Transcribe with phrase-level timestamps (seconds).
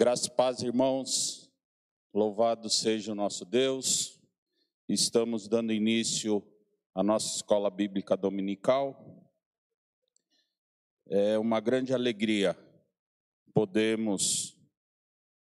[0.00, 1.52] Graças e paz, irmãos.
[2.14, 4.22] Louvado seja o nosso Deus.
[4.88, 6.40] Estamos dando início
[6.94, 9.28] à nossa escola bíblica dominical.
[11.08, 12.56] É uma grande alegria
[13.52, 14.56] podermos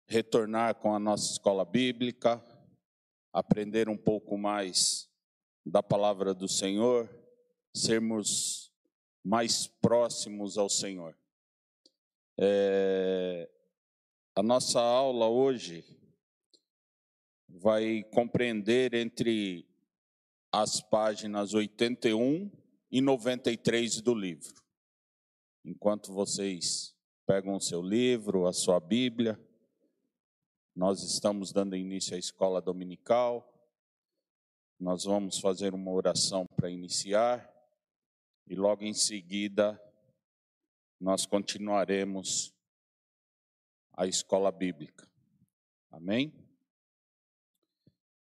[0.07, 2.41] retornar com a nossa escola bíblica,
[3.33, 5.11] aprender um pouco mais
[5.65, 7.11] da palavra do Senhor,
[7.75, 8.73] sermos
[9.25, 11.19] mais próximos ao Senhor.
[12.38, 13.50] É,
[14.38, 15.83] a nossa aula hoje
[17.49, 19.66] vai compreender entre
[20.52, 22.50] as páginas 81
[22.90, 24.62] e 93 do livro.
[25.64, 26.95] Enquanto vocês
[27.26, 29.40] pegam o seu livro, a sua Bíblia,
[30.75, 33.50] nós estamos dando início à escola dominical.
[34.78, 37.50] Nós vamos fazer uma oração para iniciar
[38.47, 39.81] e logo em seguida
[41.00, 42.55] nós continuaremos
[43.97, 45.09] a escola bíblica.
[45.91, 46.33] Amém?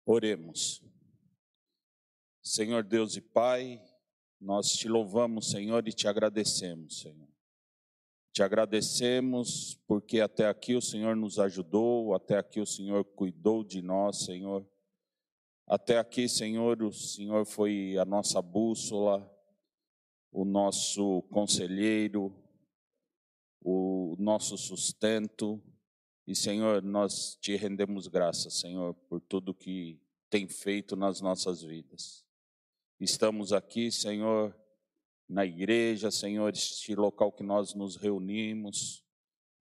[0.06, 0.82] Oremos.
[2.42, 3.84] Senhor Deus e Pai,
[4.40, 7.28] nós te louvamos, Senhor, e te agradecemos, Senhor.
[8.32, 13.82] Te agradecemos porque até aqui o Senhor nos ajudou, até aqui o Senhor cuidou de
[13.82, 14.66] nós, Senhor.
[15.68, 19.28] Até aqui, Senhor, o Senhor foi a nossa bússola,
[20.32, 22.45] o nosso conselheiro,
[23.68, 25.60] o nosso sustento.
[26.28, 32.24] E, Senhor, nós te rendemos graças, Senhor, por tudo que tem feito nas nossas vidas.
[33.00, 34.56] Estamos aqui, Senhor,
[35.28, 39.04] na igreja, Senhor, este local que nós nos reunimos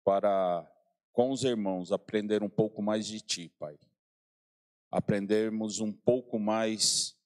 [0.03, 0.69] para,
[1.13, 3.79] com os irmãos, aprender um pouco mais de Ti, Pai.
[4.91, 7.17] Aprendermos um pouco mais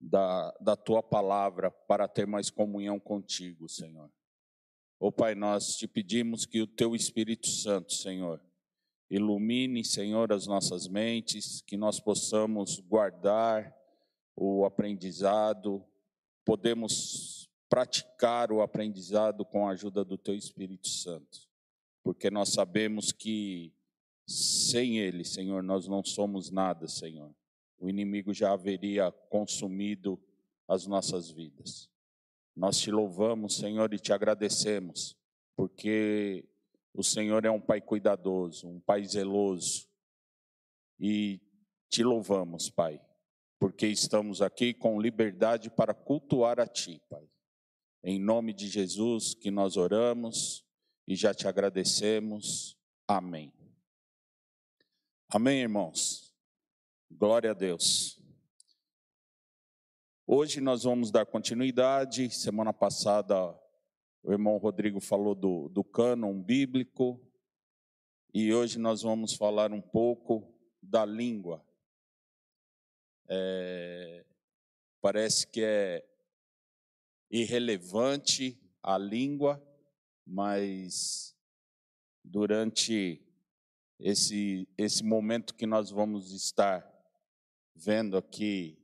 [0.00, 4.10] da, da Tua palavra para ter mais comunhão contigo, Senhor.
[5.02, 8.38] Ô oh, Pai, nós te pedimos que o teu Espírito Santo, Senhor,
[9.08, 13.74] ilumine, Senhor, as nossas mentes, que nós possamos guardar
[14.36, 15.82] o aprendizado,
[16.44, 21.48] podemos praticar o aprendizado com a ajuda do teu Espírito Santo,
[22.02, 23.72] porque nós sabemos que
[24.26, 27.34] sem ele, Senhor, nós não somos nada, Senhor.
[27.78, 30.20] O inimigo já haveria consumido
[30.68, 31.88] as nossas vidas.
[32.56, 35.16] Nós te louvamos, Senhor, e te agradecemos,
[35.56, 36.48] porque
[36.92, 39.88] o Senhor é um Pai cuidadoso, um Pai zeloso.
[40.98, 41.40] E
[41.88, 43.00] te louvamos, Pai,
[43.58, 47.28] porque estamos aqui com liberdade para cultuar a Ti, Pai.
[48.02, 50.64] Em nome de Jesus que nós oramos
[51.06, 52.76] e já te agradecemos.
[53.06, 53.52] Amém.
[55.28, 56.34] Amém, irmãos.
[57.10, 58.19] Glória a Deus.
[60.32, 62.30] Hoje nós vamos dar continuidade.
[62.30, 63.52] Semana passada
[64.22, 67.20] o irmão Rodrigo falou do, do cânon bíblico
[68.32, 71.66] e hoje nós vamos falar um pouco da língua.
[73.28, 74.24] É,
[75.00, 76.08] parece que é
[77.28, 79.60] irrelevante a língua,
[80.24, 81.36] mas
[82.22, 83.20] durante
[83.98, 86.88] esse, esse momento que nós vamos estar
[87.74, 88.79] vendo aqui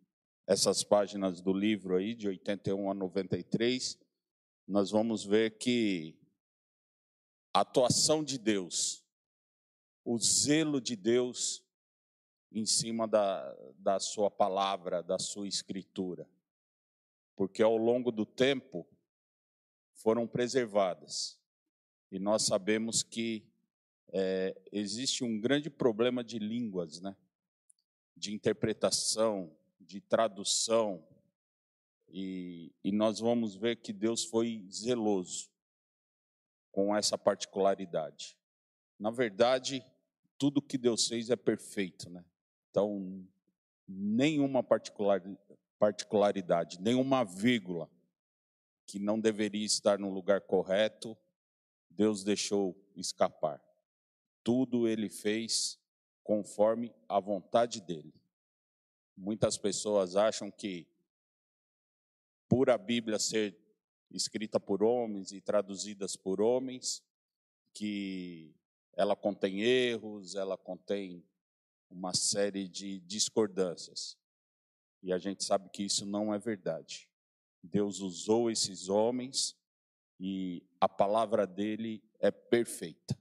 [0.47, 3.99] essas páginas do livro aí, de 81 a 93,
[4.67, 6.15] nós vamos ver que
[7.53, 9.05] a atuação de Deus,
[10.05, 11.65] o zelo de Deus
[12.53, 16.29] em cima da, da sua palavra, da sua escritura.
[17.35, 18.87] Porque ao longo do tempo
[19.95, 21.39] foram preservadas.
[22.11, 23.45] E nós sabemos que
[24.13, 27.17] é, existe um grande problema de línguas, né?
[28.17, 29.55] de interpretação,
[29.87, 31.03] de tradução,
[32.09, 35.51] e, e nós vamos ver que Deus foi zeloso
[36.71, 38.37] com essa particularidade.
[38.99, 39.85] Na verdade,
[40.39, 42.25] tudo que Deus fez é perfeito, né?
[42.71, 43.27] Então,
[43.89, 44.63] nenhuma
[45.79, 47.91] particularidade, nenhuma vírgula
[48.87, 51.17] que não deveria estar no lugar correto,
[51.91, 53.61] Deus deixou escapar.
[54.45, 55.79] Tudo ele fez
[56.23, 58.13] conforme a vontade dele.
[59.17, 60.87] Muitas pessoas acham que,
[62.49, 63.57] por a Bíblia ser
[64.11, 67.03] escrita por homens e traduzidas por homens,
[67.73, 68.55] que
[68.93, 71.25] ela contém erros, ela contém
[71.91, 74.19] uma série de discordâncias.
[75.03, 77.09] E a gente sabe que isso não é verdade.
[77.63, 79.57] Deus usou esses homens
[80.19, 83.19] e a palavra dele é perfeita.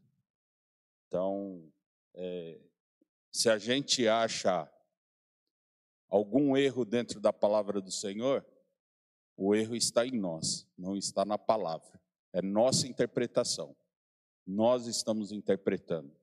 [1.07, 1.71] Então,
[2.13, 2.59] é,
[3.31, 4.71] se a gente acha
[6.09, 8.45] algum erro dentro da palavra do Senhor,
[9.37, 11.99] o erro está em nós, não está na palavra.
[12.33, 13.75] É nossa interpretação.
[14.47, 16.15] nós estamos interpretando.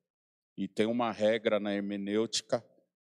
[0.56, 2.64] E tem uma regra na hermenêutica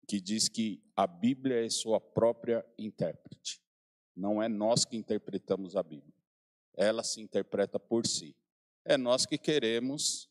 [0.07, 3.61] que diz que a Bíblia é sua própria intérprete.
[4.15, 6.15] Não é nós que interpretamos a Bíblia.
[6.77, 8.37] Ela se interpreta por si.
[8.85, 10.31] É nós que queremos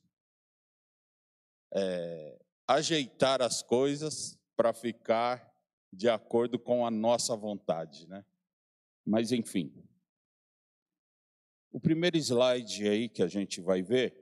[1.74, 5.49] é, ajeitar as coisas para ficar
[5.92, 8.26] de acordo com a nossa vontade, né?
[9.06, 9.74] Mas enfim.
[11.72, 14.16] O primeiro slide aí que a gente vai ver,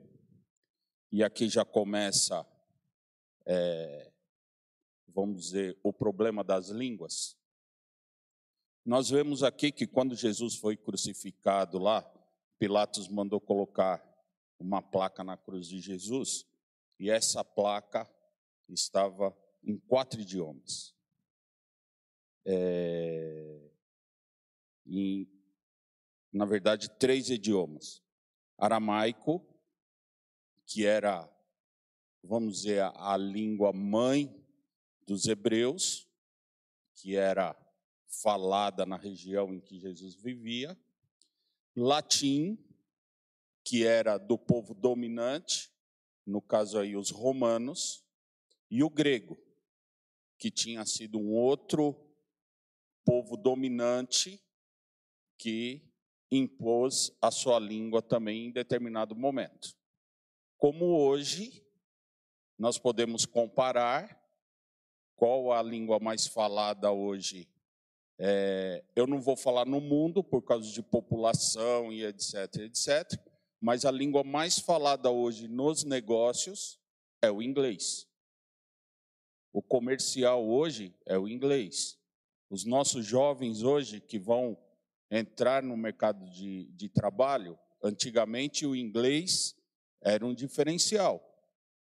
[1.10, 2.46] e aqui já começa
[3.46, 4.12] é,
[5.08, 7.36] vamos dizer, o problema das línguas.
[8.84, 12.02] Nós vemos aqui que quando Jesus foi crucificado lá,
[12.58, 14.04] Pilatos mandou colocar
[14.58, 16.46] uma placa na cruz de Jesus,
[17.00, 18.08] e essa placa
[18.68, 20.94] estava em quatro idiomas.
[22.50, 23.70] É,
[24.86, 25.28] em,
[26.32, 28.02] na verdade, três idiomas:
[28.56, 29.46] aramaico,
[30.66, 31.28] que era
[32.22, 34.34] vamos dizer, a, a língua mãe
[35.06, 36.06] dos hebreus,
[36.94, 37.56] que era
[38.06, 40.78] falada na região em que Jesus vivia,
[41.76, 42.58] latim,
[43.64, 45.70] que era do povo dominante,
[46.26, 48.04] no caso aí os romanos,
[48.70, 49.38] e o grego,
[50.36, 51.96] que tinha sido um outro
[53.08, 54.38] povo dominante
[55.38, 55.82] que
[56.30, 59.74] impôs a sua língua também em determinado momento.
[60.58, 61.66] Como hoje,
[62.58, 64.22] nós podemos comparar
[65.16, 67.48] qual a língua mais falada hoje.
[68.18, 73.18] É, eu não vou falar no mundo por causa de população e etc, etc,
[73.58, 76.78] mas a língua mais falada hoje nos negócios
[77.22, 78.06] é o inglês.
[79.50, 81.97] O comercial hoje é o inglês.
[82.50, 84.56] Os nossos jovens hoje que vão
[85.10, 89.54] entrar no mercado de, de trabalho, antigamente o inglês
[90.00, 91.22] era um diferencial.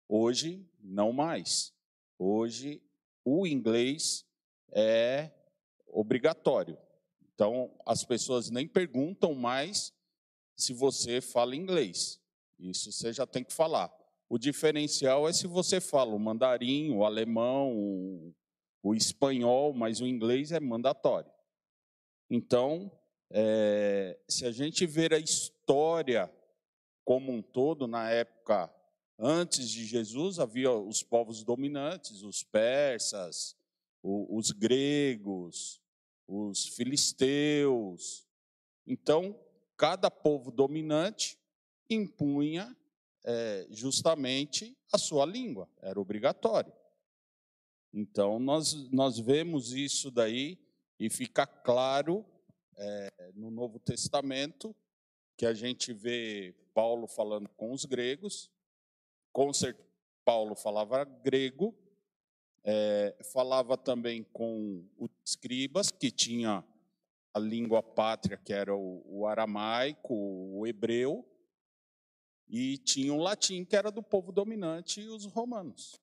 [0.08, 1.72] Hoje, não mais.
[2.18, 2.82] Hoje,
[3.24, 4.26] o inglês
[4.72, 5.30] é
[5.86, 6.76] obrigatório.
[7.34, 9.94] Então, as pessoas nem perguntam mais
[10.56, 12.20] se você fala inglês.
[12.58, 13.90] Isso você já tem que falar.
[14.28, 18.34] O diferencial é se você fala o mandarim, o alemão,
[18.82, 21.30] o, espanhol, mas o inglês é mandatório.
[22.28, 22.90] Então,
[23.30, 26.32] é, se a gente ver a história
[27.04, 28.70] como um todo, na época
[29.22, 33.54] Antes de Jesus havia os povos dominantes, os persas,
[34.02, 35.78] os gregos,
[36.26, 38.26] os filisteus.
[38.86, 39.38] Então,
[39.76, 41.38] cada povo dominante
[41.90, 42.74] impunha
[43.22, 46.72] é, justamente a sua língua, era obrigatório.
[47.92, 50.58] Então, nós, nós vemos isso daí
[50.98, 52.24] e fica claro
[52.76, 54.74] é, no Novo Testamento
[55.36, 58.50] que a gente vê Paulo falando com os gregos,
[59.32, 59.88] com certeza,
[60.24, 61.74] Paulo falava grego,
[62.62, 66.64] é, falava também com os escribas, que tinha
[67.32, 71.26] a língua pátria, que era o, o aramaico, o hebreu,
[72.48, 76.00] e tinha o latim, que era do povo dominante, os romanos.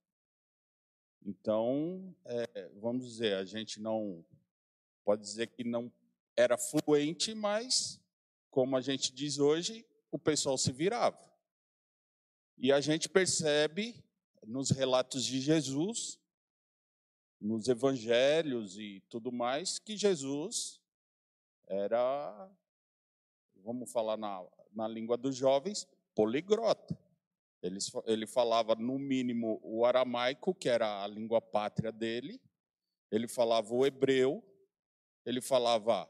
[1.27, 4.25] Então, é, vamos dizer, a gente não
[5.03, 5.91] pode dizer que não
[6.37, 7.99] era fluente, mas,
[8.49, 11.19] como a gente diz hoje, o pessoal se virava.
[12.57, 14.01] E a gente percebe
[14.45, 16.17] nos relatos de Jesus,
[17.41, 20.81] nos evangelhos e tudo mais, que Jesus
[21.67, 22.49] era,
[23.57, 25.85] vamos falar na, na língua dos jovens,
[26.15, 26.97] poligrota.
[27.67, 32.41] Ele, ele falava, no mínimo, o aramaico, que era a língua pátria dele,
[33.11, 34.43] ele falava o hebreu,
[35.25, 36.09] ele falava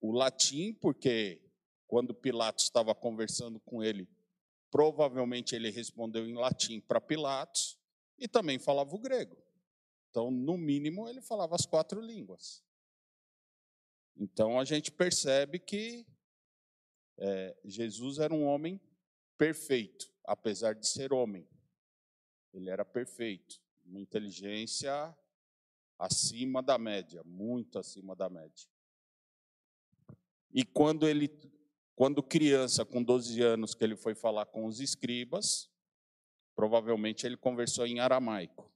[0.00, 1.42] o latim, porque
[1.86, 4.08] quando Pilatos estava conversando com ele,
[4.70, 7.78] Provavelmente ele respondeu em latim para Pilatos
[8.18, 9.36] e também falava o grego.
[10.10, 12.62] Então, no mínimo, ele falava as quatro línguas.
[14.16, 16.06] Então, a gente percebe que
[17.18, 18.80] é, Jesus era um homem
[19.38, 21.48] perfeito, apesar de ser homem.
[22.52, 25.16] Ele era perfeito, uma inteligência
[25.98, 28.68] acima da média, muito acima da média.
[30.52, 31.28] E quando ele
[31.96, 35.70] quando criança, com 12 anos, que ele foi falar com os escribas,
[36.54, 38.70] provavelmente ele conversou em aramaico.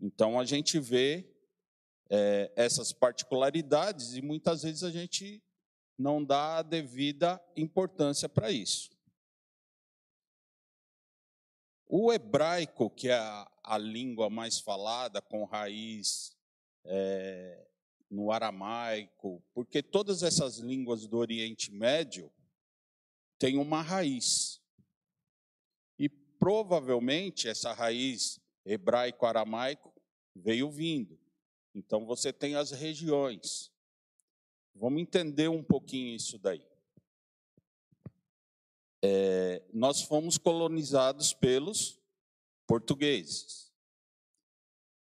[0.00, 1.30] Então a gente vê
[2.08, 5.42] é, essas particularidades e muitas vezes a gente
[5.98, 8.93] não dá a devida importância para isso.
[11.96, 16.36] O hebraico, que é a, a língua mais falada, com raiz
[16.84, 17.68] é,
[18.10, 22.32] no aramaico, porque todas essas línguas do Oriente Médio
[23.38, 24.60] têm uma raiz.
[26.36, 29.94] provavelmente essa raiz hebraico-aramaico
[30.34, 31.16] veio vindo.
[31.72, 33.70] Então você tem as regiões.
[34.74, 36.66] Vamos entender um pouquinho isso daí.
[39.06, 42.00] É, nós fomos colonizados pelos
[42.66, 43.70] portugueses.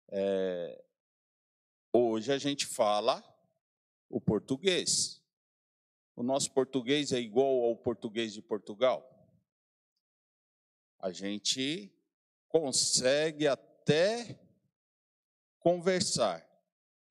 [0.09, 0.83] É,
[1.93, 3.23] hoje a gente fala
[4.09, 5.23] o português.
[6.17, 9.07] O nosso português é igual ao português de Portugal.
[10.99, 11.95] A gente
[12.49, 14.41] consegue até
[15.59, 16.43] conversar,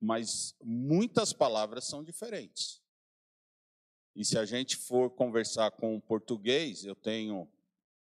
[0.00, 2.81] mas muitas palavras são diferentes.
[4.14, 7.48] E se a gente for conversar com o português, eu tenho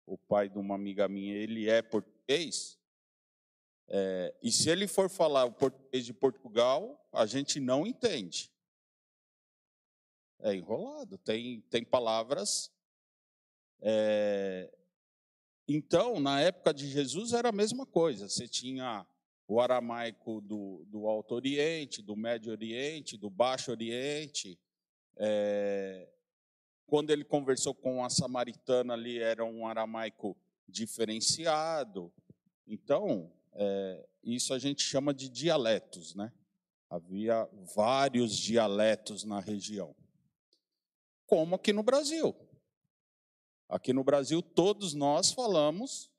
[0.05, 2.79] o pai de uma amiga minha, ele é português,
[3.91, 8.51] é, e se ele for falar o português de Portugal, a gente não entende.
[10.41, 12.71] É enrolado, tem, tem palavras.
[13.81, 14.71] É...
[15.67, 18.29] Então, na época de Jesus era a mesma coisa.
[18.29, 19.05] Você tinha
[19.47, 24.57] o aramaico do, do Alto Oriente, do Médio Oriente, do Baixo Oriente.
[25.19, 26.09] É,
[26.87, 30.35] quando ele conversou com a samaritana ali, era um aramaico
[30.67, 32.11] diferenciado.
[32.65, 36.31] Então, é, isso a gente chama de dialetos, né?
[36.89, 39.95] Havia vários dialetos na região.
[41.27, 42.35] Como aqui no Brasil.
[43.67, 46.09] Aqui no Brasil, todos nós falamos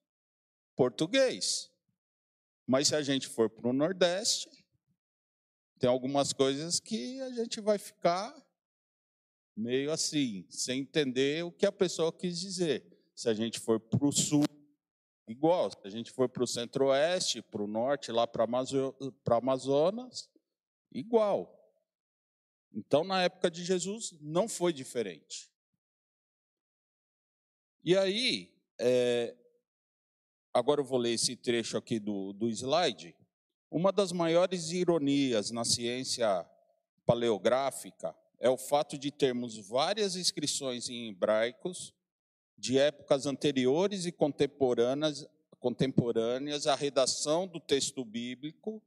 [0.77, 1.69] português.
[2.65, 4.49] Mas se a gente for para o Nordeste,
[5.81, 8.33] tem algumas coisas que a gente vai ficar
[9.61, 12.85] meio assim, sem entender o que a pessoa quis dizer.
[13.15, 14.45] Se a gente for para o Sul,
[15.29, 15.71] igual.
[15.71, 18.45] Se a gente for para o Centro-Oeste, para o Norte, lá para
[19.37, 20.31] Amazonas,
[20.91, 21.57] igual.
[22.73, 25.51] Então, na época de Jesus, não foi diferente.
[27.85, 29.37] E aí, é,
[30.55, 33.15] agora eu vou ler esse trecho aqui do, do slide.
[33.71, 36.49] Uma das maiores ironias na ciência
[37.05, 41.95] paleográfica é o fato de termos várias inscrições em hebraicos
[42.57, 45.27] de épocas anteriores e contemporâneas,
[45.59, 48.83] contemporâneas à redação do texto bíblico,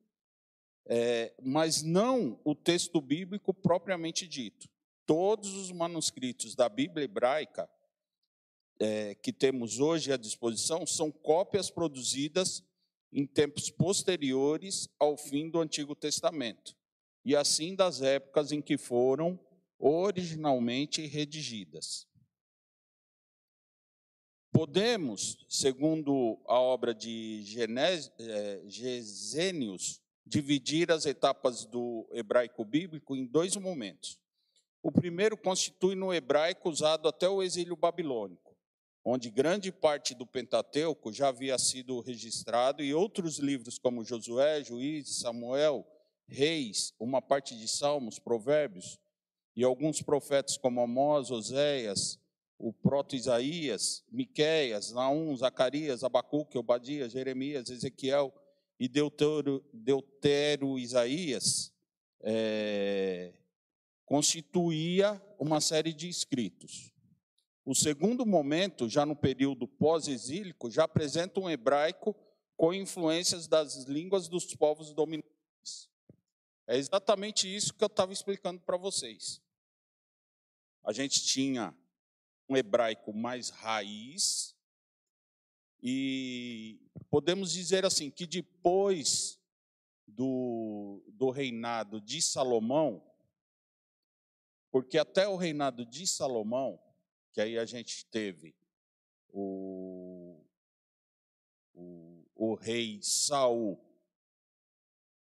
[0.85, 4.67] é, mas não o texto bíblico propriamente dito.
[5.05, 7.69] Todos os manuscritos da Bíblia hebraica
[8.79, 12.63] é, que temos hoje à disposição são cópias produzidas
[13.11, 16.75] em tempos posteriores ao fim do Antigo Testamento,
[17.23, 19.39] e assim das épocas em que foram
[19.79, 22.07] originalmente redigidas.
[24.51, 27.43] Podemos, segundo a obra de
[28.19, 34.19] é, Gesênios, dividir as etapas do hebraico bíblico em dois momentos.
[34.81, 38.53] O primeiro constitui no hebraico usado até o exílio babilônico
[39.05, 45.19] onde grande parte do Pentateuco já havia sido registrado, e outros livros como Josué, Juízes,
[45.19, 45.85] Samuel,
[46.27, 48.99] Reis, uma parte de Salmos, Provérbios,
[49.55, 52.19] e alguns profetas como Amós, Oséias,
[52.57, 58.33] o proto-Isaías, Miqueias, Naum, Zacarias, Abacuque, Obadias, Jeremias, Ezequiel
[58.79, 61.73] e Deutero, Deutero Isaías,
[62.21, 63.33] é,
[64.05, 66.91] constituía uma série de escritos.
[67.65, 72.15] O segundo momento, já no período pós-exílico, já apresenta um hebraico
[72.57, 75.32] com influências das línguas dos povos dominantes.
[76.67, 79.41] É exatamente isso que eu estava explicando para vocês.
[80.83, 81.75] A gente tinha
[82.47, 84.53] um hebraico mais raiz,
[85.85, 89.37] e podemos dizer assim que depois
[90.07, 93.03] do, do reinado de Salomão,
[94.71, 96.79] porque até o reinado de Salomão,
[97.33, 98.55] que aí a gente teve
[99.27, 100.41] o,
[101.73, 103.77] o, o rei Saul,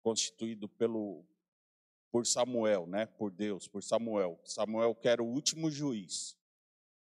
[0.08, 1.26] constituído pelo,
[2.10, 3.06] por Samuel, né?
[3.06, 4.40] por Deus, por Samuel.
[4.46, 6.38] Samuel, que era o último juiz,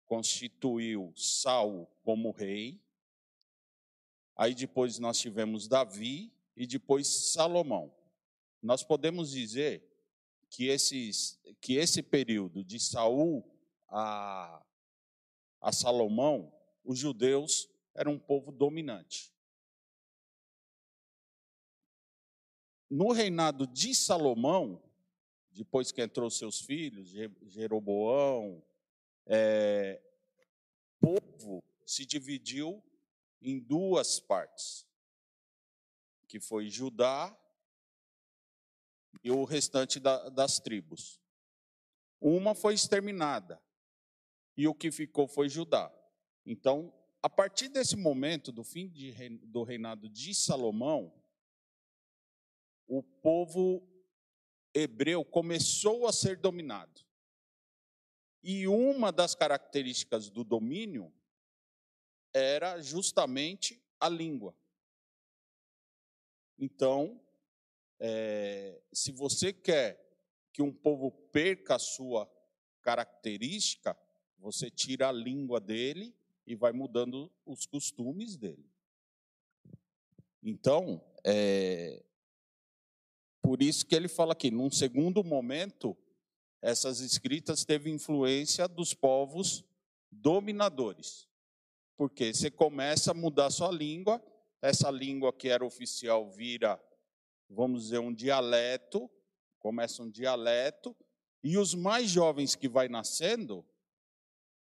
[0.06, 2.80] constituiu Saul como rei.
[4.36, 7.92] Aí depois nós tivemos Davi e depois Salomão.
[8.62, 9.84] Nós podemos dizer
[10.48, 13.44] que, esses, que esse período de Saul
[13.88, 14.64] a
[15.60, 16.52] a Salomão,
[16.84, 19.32] os judeus eram um povo dominante.
[22.92, 24.84] No reinado de Salomão,
[25.50, 27.08] depois que entrou seus filhos,
[27.44, 28.62] Jeroboão,
[29.26, 30.02] é,
[31.02, 32.84] o povo se dividiu
[33.42, 34.86] em duas partes,
[36.28, 37.34] que foi Judá
[39.24, 41.18] e o restante da, das tribos.
[42.20, 43.64] Uma foi exterminada,
[44.58, 45.90] e o que ficou foi Judá.
[46.46, 49.14] Então, a partir desse momento, do fim de,
[49.46, 51.21] do reinado de Salomão,
[52.94, 53.82] o povo
[54.74, 57.00] hebreu começou a ser dominado.
[58.44, 61.10] E uma das características do domínio
[62.34, 64.54] era justamente a língua.
[66.60, 67.22] Então,
[67.98, 70.06] é, se você quer
[70.52, 72.30] que um povo perca a sua
[72.82, 73.98] característica,
[74.38, 76.14] você tira a língua dele
[76.46, 78.70] e vai mudando os costumes dele.
[80.44, 82.04] Então, é,
[83.42, 85.98] por isso que ele fala aqui, num segundo momento,
[86.62, 89.66] essas escritas teve influência dos povos
[90.12, 91.28] dominadores.
[91.98, 94.24] Porque você começa a mudar sua língua,
[94.62, 96.80] essa língua que era oficial vira,
[97.50, 99.10] vamos dizer, um dialeto,
[99.60, 100.96] começa um dialeto,
[101.44, 103.66] e os mais jovens que vai nascendo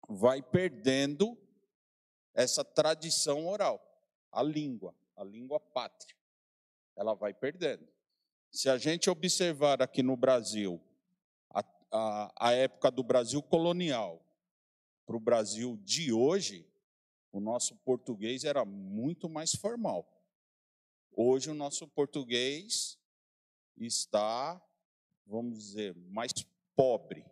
[0.09, 1.39] vai perdendo
[2.35, 3.81] essa tradição oral,
[4.31, 6.17] a língua, a língua pátria.
[6.97, 7.96] Ela vai perdendo.
[8.57, 10.81] Se a gente observar aqui no Brasil,
[11.51, 14.27] a, a, a época do Brasil colonial
[15.05, 16.66] para o Brasil de hoje,
[17.31, 20.11] o nosso português era muito mais formal.
[21.12, 22.99] Hoje o nosso português
[23.77, 24.59] está,
[25.27, 26.33] vamos dizer, mais
[26.75, 27.27] pobre.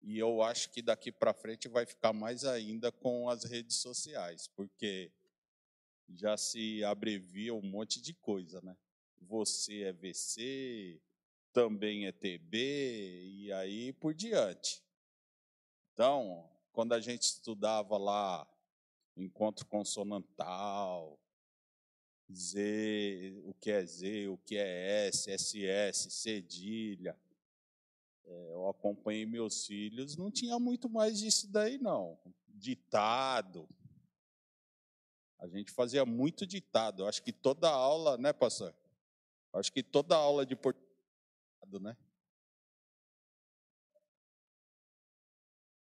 [0.00, 4.48] E eu acho que daqui para frente vai ficar mais ainda com as redes sociais,
[4.56, 5.12] porque
[6.08, 8.74] já se abrevia um monte de coisa, né?
[9.28, 11.00] Você é VC,
[11.52, 14.82] também é TB, e aí por diante.
[15.92, 18.46] Então, quando a gente estudava lá
[19.16, 21.18] encontro consonantal,
[22.32, 27.16] Z, o que é Z, o que é S, SS, cedilha,
[28.24, 32.18] é, eu acompanhei meus filhos, não tinha muito mais disso daí, não.
[32.48, 33.68] Ditado.
[35.38, 37.02] A gente fazia muito ditado.
[37.02, 38.74] Eu acho que toda aula, né, pastor?
[39.58, 40.86] Acho que toda aula de português,
[41.80, 41.96] né?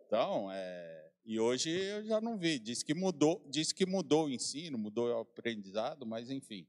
[0.05, 2.57] Então, é, e hoje eu já não vi.
[2.59, 6.65] Diz que mudou, diz que mudou o ensino, mudou o aprendizado, mas enfim.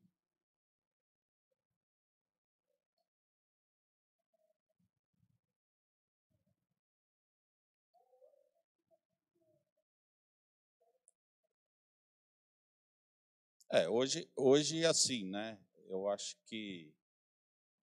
[13.71, 15.59] É, hoje, hoje assim, né?
[15.89, 16.96] Eu acho que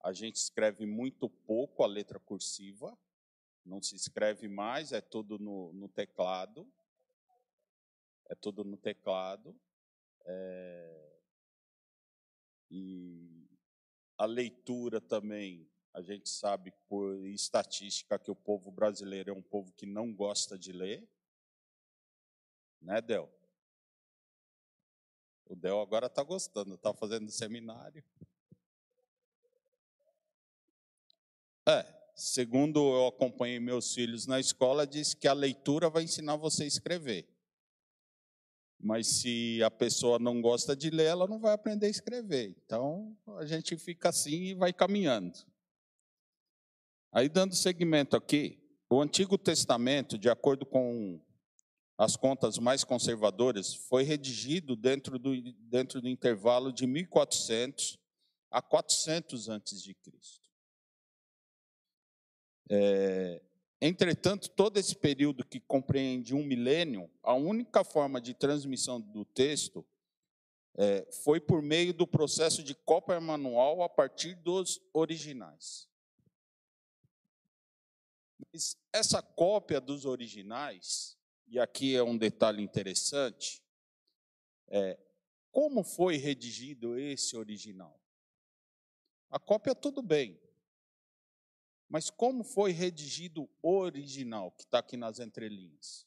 [0.02, 2.98] a gente escreve muito pouco a letra cursiva,
[3.64, 6.70] não se escreve mais, é tudo no, no teclado.
[8.28, 9.54] É tudo no teclado.
[10.24, 11.20] É,
[12.70, 13.46] e
[14.18, 19.72] a leitura também, a gente sabe por estatística que o povo brasileiro é um povo
[19.72, 21.08] que não gosta de ler.
[22.80, 23.30] Né, Del?
[25.44, 28.02] O Del agora está gostando, está fazendo seminário.
[31.68, 36.64] É, segundo eu acompanhei meus filhos na escola, diz que a leitura vai ensinar você
[36.64, 37.28] a escrever.
[38.80, 42.56] Mas se a pessoa não gosta de ler, ela não vai aprender a escrever.
[42.64, 45.38] Então, a gente fica assim e vai caminhando.
[47.12, 48.58] Aí, dando seguimento aqui,
[48.90, 51.20] o Antigo Testamento, de acordo com
[51.96, 57.98] as contas mais conservadoras, foi redigido dentro do, dentro do intervalo de 1400
[58.50, 60.41] a 400 antes de Cristo.
[62.70, 63.42] É,
[63.80, 69.84] entretanto, todo esse período que compreende um milênio, a única forma de transmissão do texto
[70.74, 75.88] é, foi por meio do processo de cópia manual a partir dos originais.
[78.52, 83.62] Mas essa cópia dos originais, e aqui é um detalhe interessante,
[84.68, 84.98] é,
[85.50, 88.00] como foi redigido esse original?
[89.30, 90.40] A cópia, tudo bem,
[91.92, 96.06] mas como foi redigido o original, que está aqui nas entrelinhas?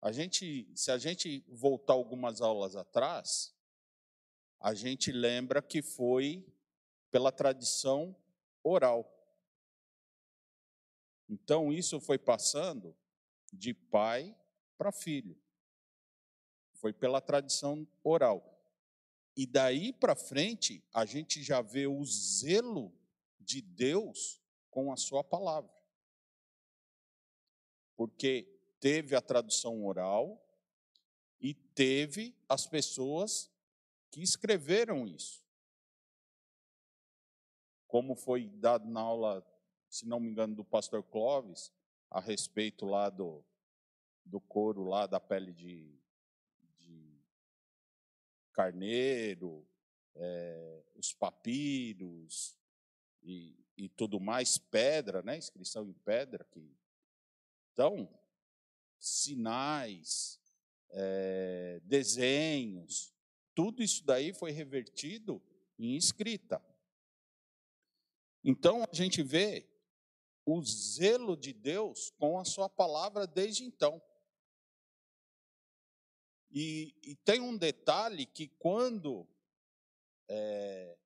[0.00, 3.54] A gente, se a gente voltar algumas aulas atrás,
[4.58, 6.50] a gente lembra que foi
[7.10, 8.16] pela tradição
[8.64, 9.06] oral.
[11.28, 12.96] Então, isso foi passando
[13.52, 14.34] de pai
[14.78, 15.38] para filho.
[16.72, 18.64] Foi pela tradição oral.
[19.36, 23.01] E daí para frente, a gente já vê o zelo
[23.42, 25.72] de Deus com a sua palavra.
[27.96, 28.48] Porque
[28.80, 30.42] teve a tradução oral
[31.40, 33.50] e teve as pessoas
[34.10, 35.44] que escreveram isso.
[37.86, 39.46] Como foi dado na aula,
[39.88, 41.72] se não me engano, do pastor Clóvis,
[42.10, 43.44] a respeito lá do,
[44.24, 45.98] do couro lá da pele de,
[46.78, 47.20] de
[48.52, 49.66] carneiro,
[50.14, 52.58] é, os papiros
[53.22, 55.36] e, e, tudo mais, pedra, né?
[55.36, 56.44] Inscrição em pedra.
[56.44, 56.76] Que...
[57.72, 58.08] Então,
[58.98, 60.40] sinais,
[60.90, 63.12] é, desenhos,
[63.54, 65.42] tudo isso daí foi revertido
[65.78, 66.62] em escrita.
[68.44, 69.68] Então a gente vê
[70.44, 74.02] o zelo de Deus com a sua palavra desde então.
[76.50, 79.26] E, e tem um detalhe que quando
[80.28, 80.98] é,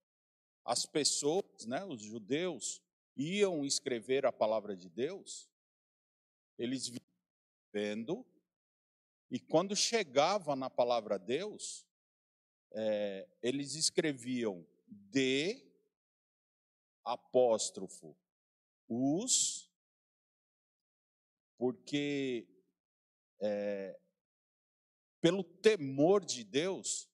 [0.66, 2.82] as pessoas, né, os judeus,
[3.16, 5.48] iam escrever a palavra de Deus,
[6.58, 6.92] eles
[7.72, 8.26] vendo,
[9.30, 11.86] e quando chegava na palavra Deus,
[12.72, 15.64] é, eles escreviam de
[17.04, 18.16] apóstrofo
[18.88, 19.70] os,
[21.56, 22.46] porque
[23.40, 23.98] é,
[25.20, 27.08] pelo temor de Deus,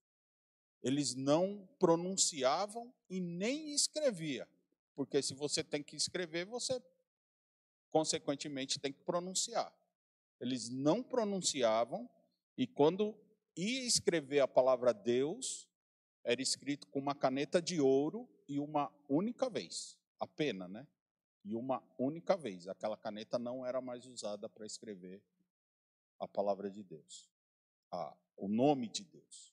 [0.83, 4.49] eles não pronunciavam e nem escrevia,
[4.95, 6.83] porque se você tem que escrever, você
[7.91, 9.73] consequentemente tem que pronunciar.
[10.41, 12.11] Eles não pronunciavam
[12.57, 13.17] e quando
[13.57, 15.69] ia escrever a palavra Deus,
[16.25, 20.87] era escrito com uma caneta de ouro e uma única vez, a pena, né?
[21.45, 22.69] E uma única vez.
[22.69, 25.23] Aquela caneta não era mais usada para escrever
[26.19, 27.29] a palavra de Deus,
[27.91, 29.52] a, o nome de Deus.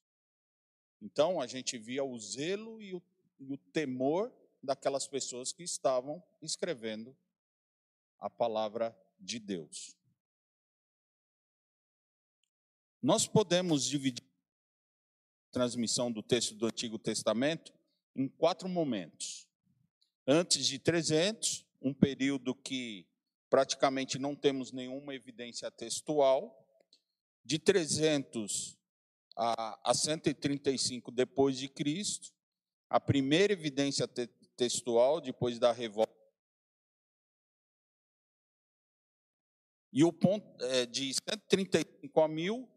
[1.01, 3.01] Então a gente via o zelo e o,
[3.39, 7.15] e o temor daquelas pessoas que estavam escrevendo
[8.19, 9.95] a palavra de Deus.
[13.01, 14.23] Nós podemos dividir
[15.47, 17.73] a transmissão do texto do Antigo Testamento
[18.15, 19.47] em quatro momentos.
[20.27, 23.07] Antes de 300, um período que
[23.49, 26.55] praticamente não temos nenhuma evidência textual.
[27.43, 28.78] De 300
[29.41, 32.33] a, a 135 depois de Cristo,
[32.89, 36.13] a primeira evidência te, textual depois da revolta.
[39.93, 42.69] E o ponto é, de 135 a 1000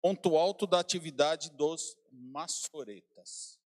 [0.00, 3.60] ponto alto da atividade dos maçoretas.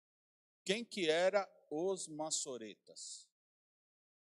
[0.64, 3.28] Quem que era os maçoretas?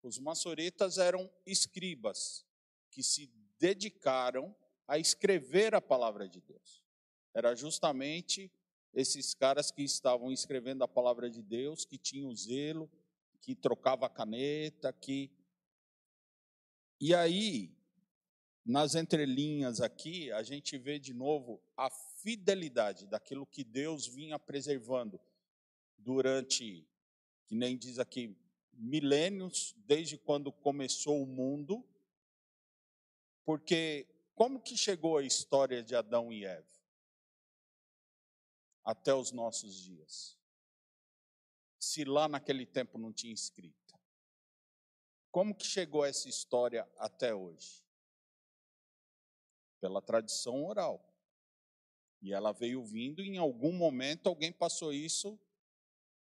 [0.02, 2.46] Os maçoretas eram escribas
[2.90, 3.28] que se
[3.60, 4.56] dedicaram
[4.88, 6.83] a escrever a palavra de Deus.
[7.34, 8.52] Era justamente
[8.94, 12.90] esses caras que estavam escrevendo a palavra de Deus, que tinham zelo,
[13.42, 15.32] que trocava a caneta, que
[17.02, 17.76] E aí,
[18.66, 25.20] nas entrelinhas aqui, a gente vê de novo a fidelidade daquilo que Deus vinha preservando
[25.98, 26.88] durante,
[27.46, 28.38] que nem diz aqui,
[28.72, 31.84] milênios, desde quando começou o mundo.
[33.44, 36.83] Porque como que chegou a história de Adão e Eva?
[38.84, 40.38] Até os nossos dias.
[41.80, 44.00] Se lá naquele tempo não tinha escrita.
[45.32, 47.84] Como que chegou essa história até hoje?
[49.84, 51.14] pela tradição oral.
[52.22, 55.38] E ela veio vindo, e em algum momento alguém passou isso,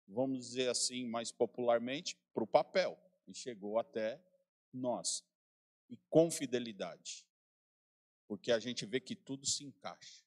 [0.06, 4.22] vamos dizer assim, mais popularmente, para o papel, e chegou até
[4.70, 5.24] nós.
[5.88, 7.26] E com fidelidade,
[8.28, 10.25] porque a gente vê que tudo se encaixa.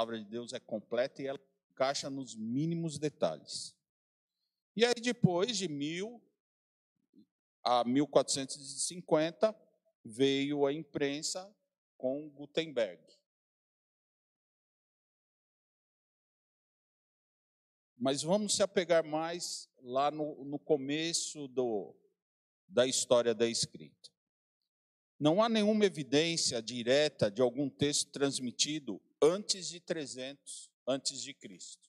[0.00, 1.38] Palavra de Deus é completa e ela
[1.70, 3.76] encaixa nos mínimos detalhes.
[4.74, 6.22] E aí, depois de mil
[7.62, 9.54] a 1450,
[10.02, 11.54] veio a imprensa
[11.98, 12.98] com Gutenberg.
[17.98, 21.94] Mas vamos se apegar mais lá no, no começo do,
[22.66, 24.08] da história da escrita.
[25.18, 31.88] Não há nenhuma evidência direta de algum texto transmitido antes de 300 antes de Cristo.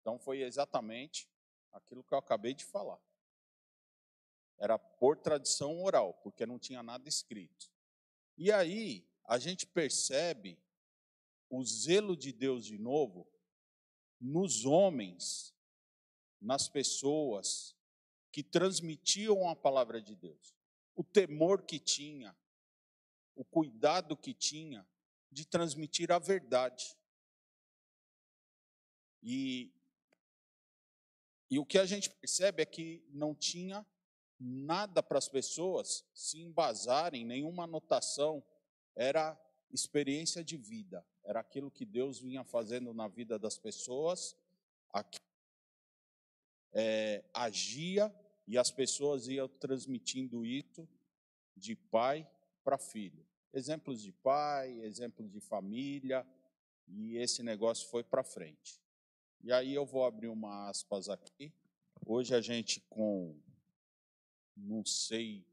[0.00, 1.28] Então foi exatamente
[1.72, 3.00] aquilo que eu acabei de falar.
[4.58, 7.70] Era por tradição oral, porque não tinha nada escrito.
[8.36, 10.58] E aí a gente percebe
[11.48, 13.26] o zelo de Deus de novo
[14.20, 15.54] nos homens,
[16.40, 17.76] nas pessoas
[18.30, 20.54] que transmitiam a palavra de Deus.
[20.94, 22.36] O temor que tinha,
[23.34, 24.86] o cuidado que tinha
[25.30, 26.96] de transmitir a verdade.
[29.22, 29.72] E,
[31.50, 33.86] e o que a gente percebe é que não tinha
[34.38, 38.42] nada para as pessoas se embasarem, nenhuma anotação,
[38.96, 39.38] era
[39.70, 44.34] experiência de vida, era aquilo que Deus vinha fazendo na vida das pessoas,
[44.92, 45.20] aqui,
[46.72, 48.14] é, agia
[48.46, 50.88] e as pessoas iam transmitindo isso
[51.56, 52.28] de pai
[52.64, 53.24] para filho.
[53.52, 56.26] Exemplos de pai, exemplos de família,
[56.86, 58.80] e esse negócio foi para frente.
[59.42, 61.52] E aí eu vou abrir uma aspas aqui.
[62.04, 63.38] Hoje a gente com
[64.56, 65.46] não sei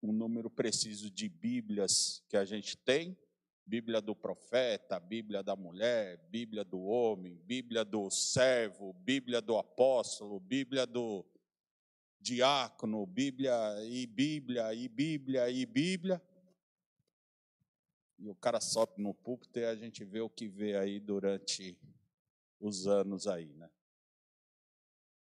[0.00, 3.16] o número preciso de Bíblias que a gente tem,
[3.66, 10.40] Bíblia do profeta, Bíblia da mulher, Bíblia do homem, Bíblia do servo, Bíblia do apóstolo,
[10.40, 11.26] Bíblia do
[12.20, 13.54] diácono, Bíblia
[13.84, 16.22] e Bíblia e Bíblia e Bíblia.
[18.18, 21.78] E o cara sobe no púlpito e a gente vê o que vê aí durante
[22.58, 23.70] os anos aí, né?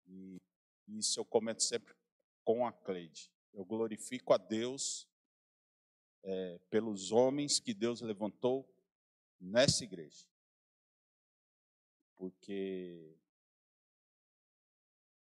[0.06, 0.36] E
[0.88, 1.94] isso eu comento sempre
[2.44, 3.32] com a Cleide.
[3.54, 5.08] Eu glorifico a Deus
[6.22, 8.68] é, pelos homens que Deus levantou
[9.40, 10.26] nessa igreja.
[12.16, 13.16] Porque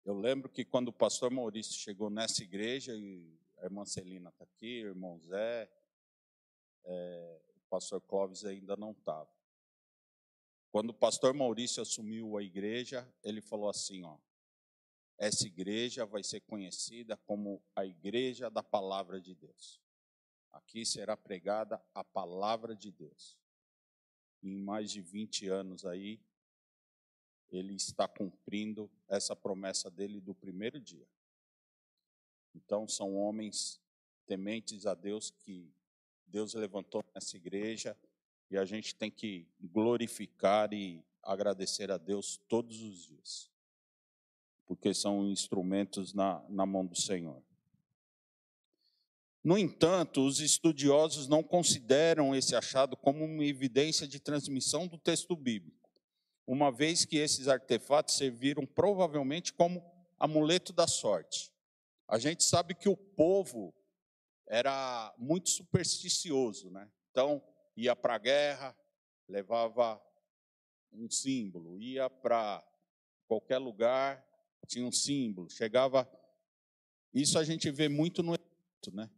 [0.04, 4.44] eu lembro que quando o pastor Maurício chegou nessa igreja, e a irmã Celina está
[4.44, 5.72] aqui, o irmão Zé,
[6.84, 7.42] é,
[7.72, 9.32] pastor Clóvis ainda não estava.
[10.72, 14.18] Quando o pastor Maurício assumiu a igreja, ele falou assim: ó,
[15.18, 19.82] essa igreja vai ser conhecida como a igreja da palavra de Deus.
[20.52, 23.40] Aqui será pregada a palavra de Deus.
[24.44, 26.20] Em mais de 20 anos aí,
[27.50, 31.08] ele está cumprindo essa promessa dele do primeiro dia.
[32.54, 33.80] Então, são homens
[34.26, 35.74] tementes a Deus que
[36.32, 37.96] Deus levantou nessa igreja
[38.50, 43.52] e a gente tem que glorificar e agradecer a Deus todos os dias,
[44.66, 47.44] porque são instrumentos na, na mão do Senhor.
[49.44, 55.36] No entanto, os estudiosos não consideram esse achado como uma evidência de transmissão do texto
[55.36, 55.90] bíblico,
[56.48, 59.84] uma vez que esses artefatos serviram provavelmente como
[60.18, 61.52] amuleto da sorte.
[62.08, 63.74] A gente sabe que o povo
[64.52, 66.92] era muito supersticioso, né?
[67.10, 67.42] Então,
[67.74, 68.78] ia para a guerra,
[69.26, 70.02] levava
[70.92, 72.62] um símbolo, ia para
[73.30, 74.22] qualquer lugar,
[74.68, 76.06] tinha um símbolo, chegava.
[77.14, 79.10] Isso a gente vê muito no Egito, né?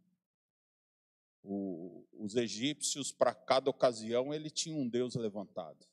[1.42, 5.84] O, os egípcios, para cada ocasião, ele tinha um Deus levantado.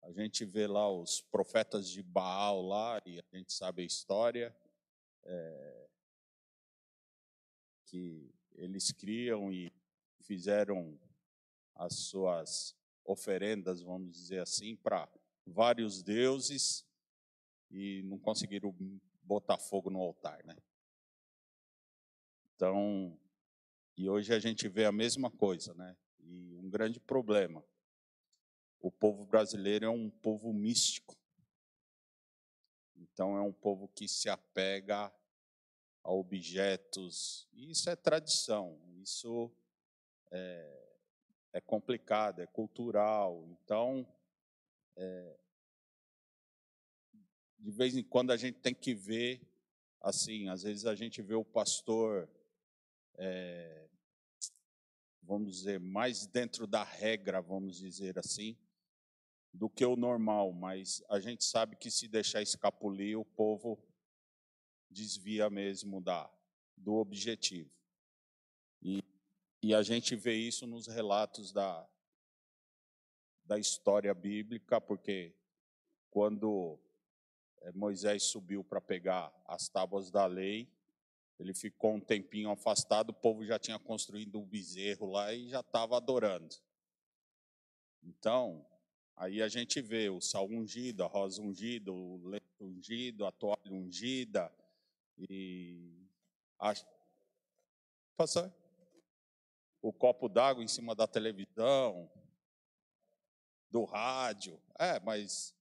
[0.00, 4.56] A gente vê lá os profetas de Baal lá, e a gente sabe a história,
[5.24, 5.81] é,
[7.92, 9.70] que eles criam e
[10.22, 10.98] fizeram
[11.74, 12.74] as suas
[13.04, 15.06] oferendas, vamos dizer assim, para
[15.46, 16.86] vários deuses
[17.70, 18.74] e não conseguiram
[19.22, 20.56] botar fogo no altar, né?
[22.54, 23.18] Então,
[23.94, 25.94] e hoje a gente vê a mesma coisa, né?
[26.20, 27.62] E um grande problema.
[28.80, 31.14] O povo brasileiro é um povo místico.
[32.96, 35.12] Então, é um povo que se apega
[36.02, 37.48] a objetos.
[37.52, 39.50] Isso é tradição, isso
[40.30, 40.94] é,
[41.52, 43.46] é complicado, é cultural.
[43.48, 44.06] Então,
[44.96, 45.36] é,
[47.58, 49.40] de vez em quando a gente tem que ver,
[50.00, 52.28] assim, às vezes a gente vê o pastor
[53.16, 53.88] é,
[55.22, 58.56] vamos dizer, mais dentro da regra, vamos dizer assim,
[59.52, 63.78] do que o normal, mas a gente sabe que se deixar escapulir, o povo
[64.92, 66.30] desvia mesmo da,
[66.76, 67.70] do objetivo.
[68.82, 69.02] E,
[69.62, 71.88] e a gente vê isso nos relatos da,
[73.44, 75.34] da história bíblica, porque
[76.10, 76.78] quando
[77.62, 80.68] eh, Moisés subiu para pegar as tábuas da lei,
[81.38, 85.60] ele ficou um tempinho afastado, o povo já tinha construído um bezerro lá e já
[85.60, 86.54] estava adorando.
[88.02, 88.64] Então,
[89.16, 93.72] aí a gente vê o sal ungido, a rosa ungida, o leite ungido, a toalha
[93.72, 94.52] ungida
[95.18, 96.06] e
[96.58, 96.74] a...
[98.16, 98.52] Passar.
[99.80, 102.10] o copo d'água em cima da televisão,
[103.70, 104.60] do rádio.
[104.78, 105.54] É, mas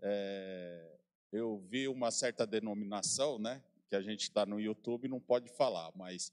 [0.00, 0.98] é,
[1.30, 3.62] eu vi uma certa denominação, né?
[3.88, 6.32] que a gente está no YouTube não pode falar, mas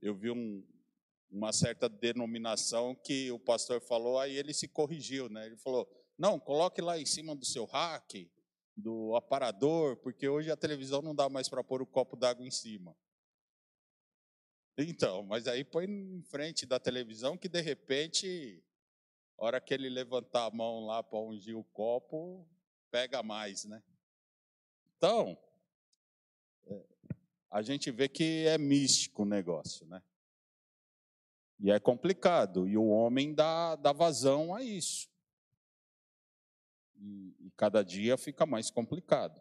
[0.00, 0.64] eu vi um,
[1.30, 5.46] uma certa denominação que o pastor falou, aí ele se corrigiu, né?
[5.46, 5.86] Ele falou:
[6.16, 8.30] não, coloque lá em cima do seu rack,
[8.78, 12.50] do aparador, porque hoje a televisão não dá mais para pôr o copo d'água em
[12.50, 12.96] cima.
[14.76, 18.62] Então, mas aí põe em frente da televisão que de repente,
[19.36, 22.46] a hora que ele levantar a mão lá para ungir o copo,
[22.88, 23.82] pega mais, né?
[24.96, 25.36] Então,
[27.50, 30.00] a gente vê que é místico o negócio, né?
[31.58, 35.07] E é complicado, e o homem dá, dá vazão a isso.
[36.98, 39.40] E, e cada dia fica mais complicado.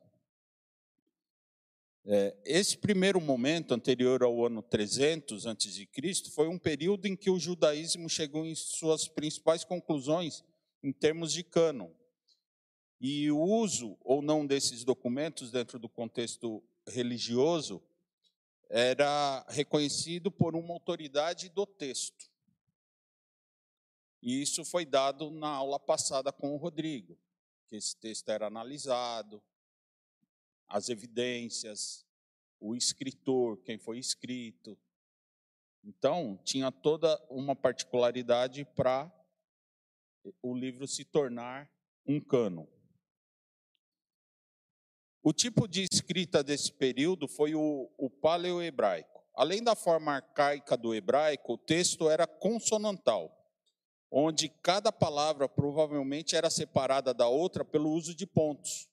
[2.09, 5.89] É, esse primeiro momento, anterior ao ano 300 a.C.,
[6.31, 10.41] foi um período em que o judaísmo chegou em suas principais conclusões
[10.81, 11.89] em termos de cânon.
[13.01, 17.83] E o uso ou não desses documentos dentro do contexto religioso
[18.69, 22.29] era reconhecido por uma autoridade do texto.
[24.21, 27.17] E isso foi dado na aula passada com o Rodrigo,
[27.69, 29.41] que esse texto era analisado,
[30.67, 32.05] as evidências,
[32.59, 34.77] o escritor, quem foi escrito.
[35.83, 39.11] Então, tinha toda uma particularidade para
[40.41, 41.71] o livro se tornar
[42.05, 42.67] um cano.
[45.23, 49.25] O tipo de escrita desse período foi o, o paleo-hebraico.
[49.33, 53.36] Além da forma arcaica do hebraico, o texto era consonantal,
[54.11, 58.89] onde cada palavra provavelmente era separada da outra pelo uso de pontos.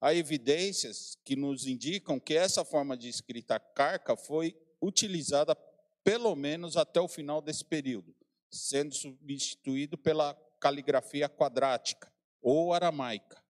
[0.00, 5.56] Há evidências que nos indicam que essa forma de escrita carca foi utilizada
[6.04, 8.14] pelo menos até o final desse período,
[8.50, 13.42] sendo substituído pela caligrafia quadrática ou aramaica,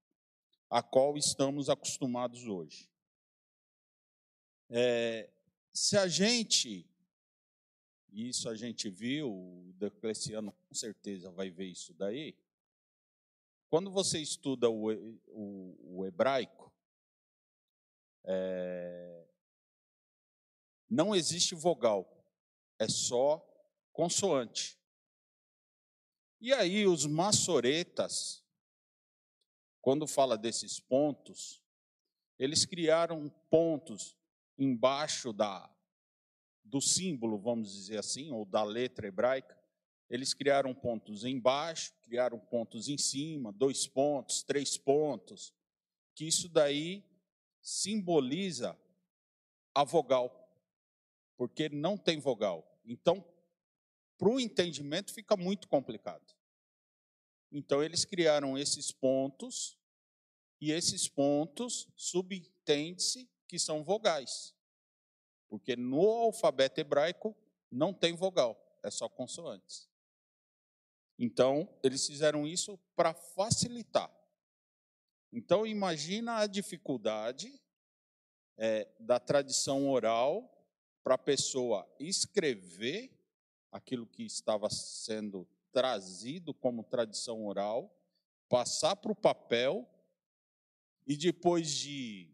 [0.71, 2.89] a qual estamos acostumados hoje.
[4.71, 5.31] É,
[5.73, 6.87] se a gente,
[8.27, 12.35] isso a gente viu, o Decleciano com certeza vai ver isso daí,
[13.69, 14.91] quando você estuda o,
[15.27, 16.73] o, o hebraico,
[18.25, 19.27] é,
[20.89, 22.09] não existe vogal,
[22.79, 23.45] é só
[23.93, 24.79] consoante.
[26.41, 28.45] E aí os maçoretas,
[29.83, 31.63] quando fala desses pontos,
[32.39, 34.17] eles criaram pontos
[34.57, 35.71] embaixo da
[36.69, 39.59] do símbolo, vamos dizer assim, ou da letra hebraica,
[40.09, 45.53] eles criaram pontos embaixo, criaram pontos em cima, dois pontos, três pontos,
[46.15, 47.05] que isso daí
[47.61, 48.79] simboliza
[49.75, 50.51] a vogal,
[51.37, 52.81] porque não tem vogal.
[52.85, 53.25] Então,
[54.17, 56.35] para o entendimento fica muito complicado.
[57.53, 59.79] Então, eles criaram esses pontos,
[60.61, 64.55] e esses pontos subentende-se que são vogais,
[65.49, 67.37] porque no alfabeto hebraico
[67.71, 69.89] não tem vogal, é só consoantes.
[71.19, 74.11] Então, eles fizeram isso para facilitar.
[75.33, 77.61] Então, imagina a dificuldade
[78.57, 80.49] é, da tradição oral
[81.03, 83.11] para a pessoa escrever
[83.71, 87.95] aquilo que estava sendo trazido como tradição oral,
[88.49, 89.89] passar para o papel
[91.07, 92.31] e depois de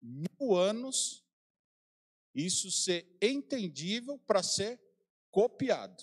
[0.00, 1.21] mil anos
[2.34, 4.80] isso ser entendível para ser
[5.30, 6.02] copiado.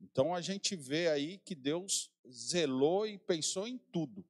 [0.00, 4.24] Então a gente vê aí que Deus zelou e pensou em tudo.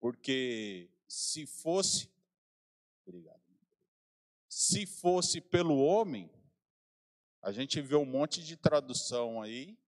[0.00, 2.08] Porque se fosse
[3.08, 3.40] Obrigado.
[4.50, 6.30] Se fosse pelo homem,
[7.40, 9.78] a gente vê um monte de tradução aí.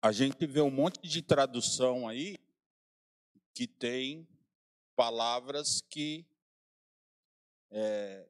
[0.00, 2.38] A gente vê um monte de tradução aí
[3.52, 4.26] que tem
[5.02, 6.24] palavras que
[7.72, 8.24] é,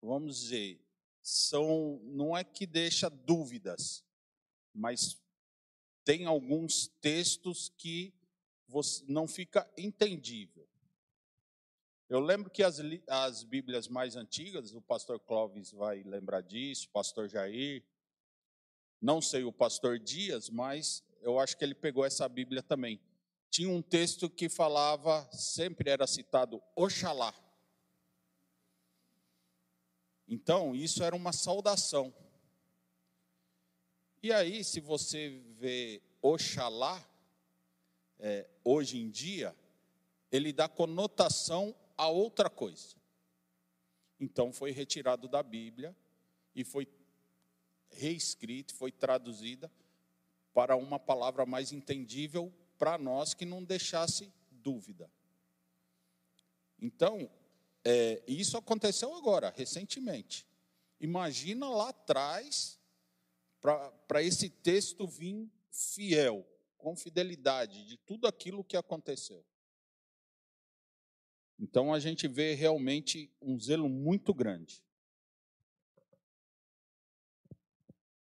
[0.00, 0.80] vamos dizer,
[1.20, 4.04] são não é que deixa dúvidas,
[4.72, 5.20] mas
[6.04, 8.14] tem alguns textos que
[9.08, 10.68] não fica entendível.
[12.08, 12.78] Eu lembro que as,
[13.08, 17.82] as Bíblias mais antigas, o pastor Clóvis vai lembrar disso, o pastor Jair,
[19.00, 23.00] não sei o pastor Dias, mas eu acho que ele pegou essa Bíblia também.
[23.54, 27.32] Tinha um texto que falava, sempre era citado, Oxalá.
[30.26, 32.12] Então, isso era uma saudação.
[34.20, 37.00] E aí, se você vê Oxalá,
[38.18, 39.54] é, hoje em dia,
[40.32, 42.96] ele dá conotação a outra coisa.
[44.18, 45.96] Então, foi retirado da Bíblia
[46.56, 46.88] e foi
[47.88, 49.70] reescrito, foi traduzida
[50.52, 52.52] para uma palavra mais entendível
[52.84, 55.10] para nós que não deixasse dúvida.
[56.78, 57.30] Então,
[57.82, 60.46] é, isso aconteceu agora, recentemente.
[61.00, 62.78] Imagina lá atrás,
[63.62, 69.42] para esse texto vir fiel, com fidelidade de tudo aquilo que aconteceu.
[71.58, 74.84] Então a gente vê realmente um zelo muito grande.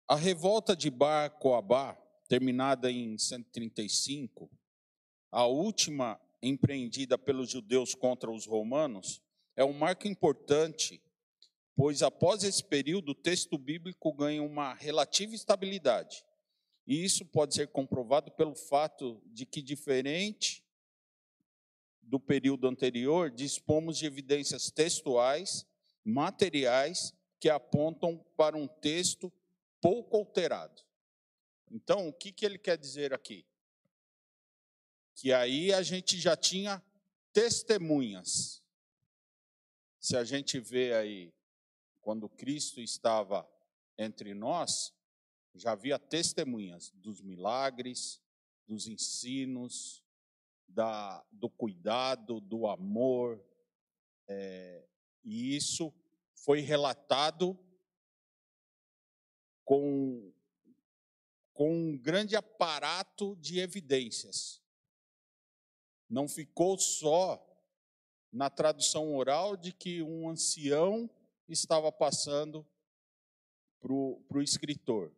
[0.06, 1.99] A revolta de Bar Coabá,
[2.30, 4.48] terminada em 135,
[5.32, 9.20] a última empreendida pelos judeus contra os romanos,
[9.56, 11.02] é um marco importante,
[11.74, 16.24] pois após esse período o texto bíblico ganha uma relativa estabilidade
[16.86, 20.64] E isso pode ser comprovado pelo fato de que, diferente
[22.00, 25.66] do período anterior, dispomos de evidências textuais,
[26.04, 29.32] materiais, que apontam para um texto
[29.80, 30.89] pouco alterado.
[31.70, 33.46] Então, o que, que ele quer dizer aqui?
[35.14, 36.82] Que aí a gente já tinha
[37.32, 38.62] testemunhas.
[40.00, 41.32] Se a gente vê aí,
[42.00, 43.48] quando Cristo estava
[43.96, 44.92] entre nós,
[45.54, 48.20] já havia testemunhas dos milagres,
[48.66, 50.02] dos ensinos,
[50.66, 53.44] da, do cuidado, do amor,
[54.26, 54.86] é,
[55.24, 55.92] e isso
[56.34, 57.58] foi relatado
[59.64, 60.29] com,
[61.60, 64.62] com um grande aparato de evidências.
[66.08, 67.38] Não ficou só
[68.32, 71.10] na tradução oral de que um ancião
[71.46, 72.66] estava passando
[73.78, 75.12] para o escritor.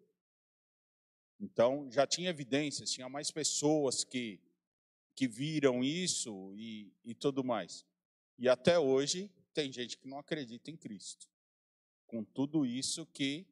[1.39, 4.41] Então, já tinha evidências, tinha mais pessoas que,
[5.15, 7.87] que viram isso e, e tudo mais.
[8.37, 11.31] E até hoje, tem gente que não acredita em Cristo.
[12.05, 13.47] Com tudo isso que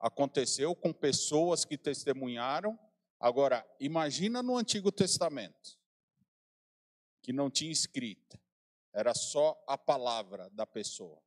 [0.00, 2.78] aconteceu com pessoas que testemunharam.
[3.18, 5.78] Agora, imagina no Antigo Testamento,
[7.22, 8.40] que não tinha escrita,
[8.92, 11.20] era só a palavra da pessoa.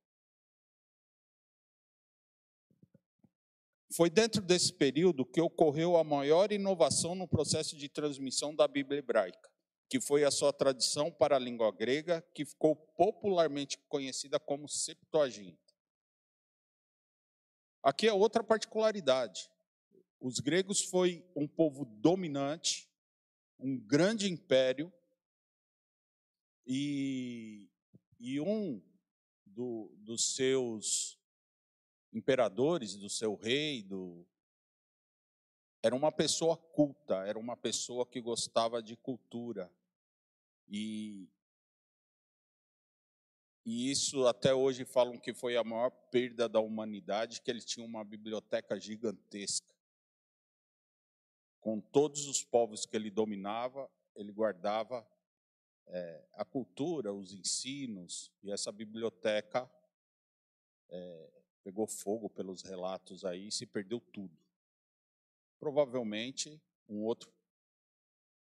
[3.92, 9.00] Foi dentro desse período que ocorreu a maior inovação no processo de transmissão da Bíblia
[9.00, 9.50] hebraica,
[9.88, 15.59] que foi a sua tradição para a língua grega, que ficou popularmente conhecida como Septuaginta.
[17.82, 19.50] Aqui é outra particularidade.
[20.20, 22.88] Os gregos foi um povo dominante,
[23.58, 24.92] um grande império,
[26.66, 27.68] e,
[28.18, 28.82] e um
[29.44, 31.18] do, dos seus
[32.12, 34.26] imperadores, do seu rei, do...
[35.82, 39.72] era uma pessoa culta, era uma pessoa que gostava de cultura.
[40.68, 41.28] E,
[43.70, 47.86] e isso até hoje falam que foi a maior perda da humanidade, que ele tinha
[47.86, 49.72] uma biblioteca gigantesca.
[51.60, 55.08] Com todos os povos que ele dominava, ele guardava
[55.86, 59.70] é, a cultura, os ensinos, e essa biblioteca
[60.88, 64.36] é, pegou fogo pelos relatos aí e se perdeu tudo.
[65.60, 67.32] Provavelmente um outro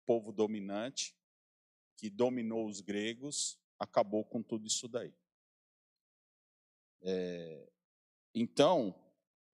[0.04, 1.16] povo dominante
[1.96, 5.14] que dominou os gregos acabou com tudo isso daí.
[7.02, 7.68] É,
[8.34, 8.94] então,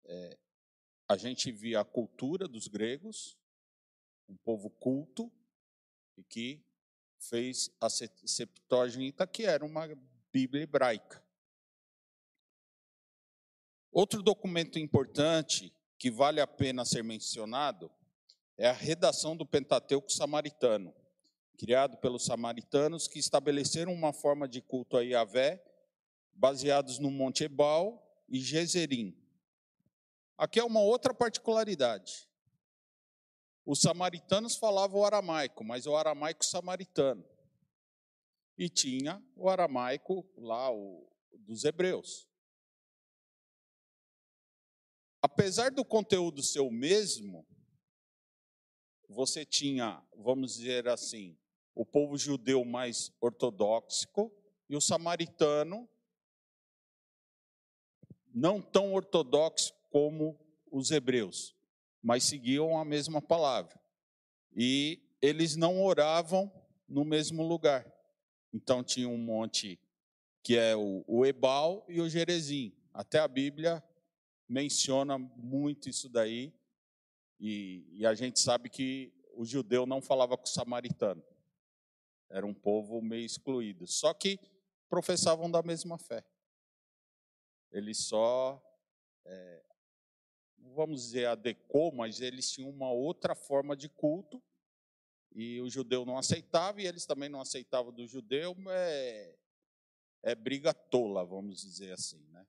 [0.04, 0.38] é,
[1.08, 3.36] a gente via a cultura dos gregos,
[4.28, 5.32] um povo culto,
[6.16, 6.64] e que
[7.18, 9.88] fez a Septuaginta, que era uma
[10.30, 11.24] Bíblia hebraica.
[13.90, 17.90] Outro documento importante que vale a pena ser mencionado
[18.56, 20.94] é a redação do Pentateuco samaritano,
[21.58, 25.62] criado pelos samaritanos que estabeleceram uma forma de culto a Yahvé
[26.32, 29.14] baseados no Monte Ebal e Gezerim.
[30.38, 32.28] Aqui é uma outra particularidade.
[33.66, 37.24] Os samaritanos falavam o aramaico, mas o aramaico samaritano.
[38.56, 42.28] E tinha o aramaico lá, o, dos hebreus.
[45.22, 47.46] apesar do conteúdo ser o mesmo,
[49.08, 51.36] você tinha, vamos dizer assim,
[51.78, 54.32] o povo judeu mais ortodoxo
[54.68, 55.88] e o samaritano
[58.34, 60.36] não tão ortodoxo como
[60.72, 61.54] os hebreus,
[62.02, 63.80] mas seguiam a mesma palavra.
[64.56, 66.52] E eles não oravam
[66.88, 67.86] no mesmo lugar.
[68.52, 69.78] Então tinha um monte
[70.42, 72.76] que é o, Ebal e o Jerezim.
[72.92, 73.84] Até a Bíblia
[74.48, 76.52] menciona muito isso daí,
[77.38, 81.22] e, e a gente sabe que o judeu não falava com o samaritano.
[82.30, 83.86] Era um povo meio excluído.
[83.86, 84.38] Só que
[84.88, 86.24] professavam da mesma fé.
[87.70, 88.62] Eles só,
[89.24, 89.64] é,
[90.74, 94.42] vamos dizer, adequou, mas eles tinham uma outra forma de culto
[95.32, 98.56] e o judeu não aceitava e eles também não aceitavam do judeu.
[98.68, 99.36] É,
[100.22, 102.46] é briga tola, vamos dizer assim, né?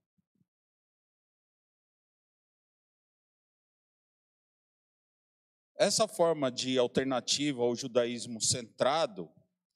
[5.75, 9.31] Essa forma de alternativa ao judaísmo centrado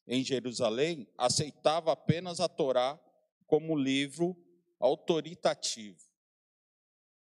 [0.08, 3.00] em Jerusalém aceitava apenas a Torá
[3.46, 4.36] como livro
[4.80, 6.02] autoritativo.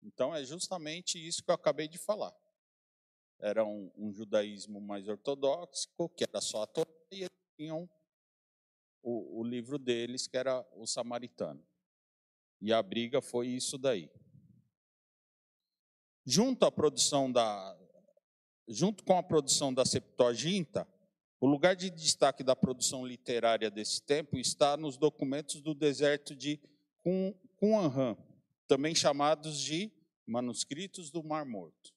[0.03, 2.34] Então é justamente isso que eu acabei de falar.
[3.39, 7.89] Era um, um judaísmo mais ortodoxo, que era só a Torá, e eles tinham
[9.01, 11.65] o, o livro deles, que era o samaritano.
[12.61, 14.09] E a briga foi isso daí.
[16.25, 17.78] Junto à produção da
[18.67, 20.86] junto com a produção da Septuaginta,
[21.40, 26.60] o lugar de destaque da produção literária desse tempo está nos documentos do deserto de
[27.60, 28.18] Qumran,
[28.68, 29.92] também chamados de
[30.26, 31.94] manuscritos do Mar Morto.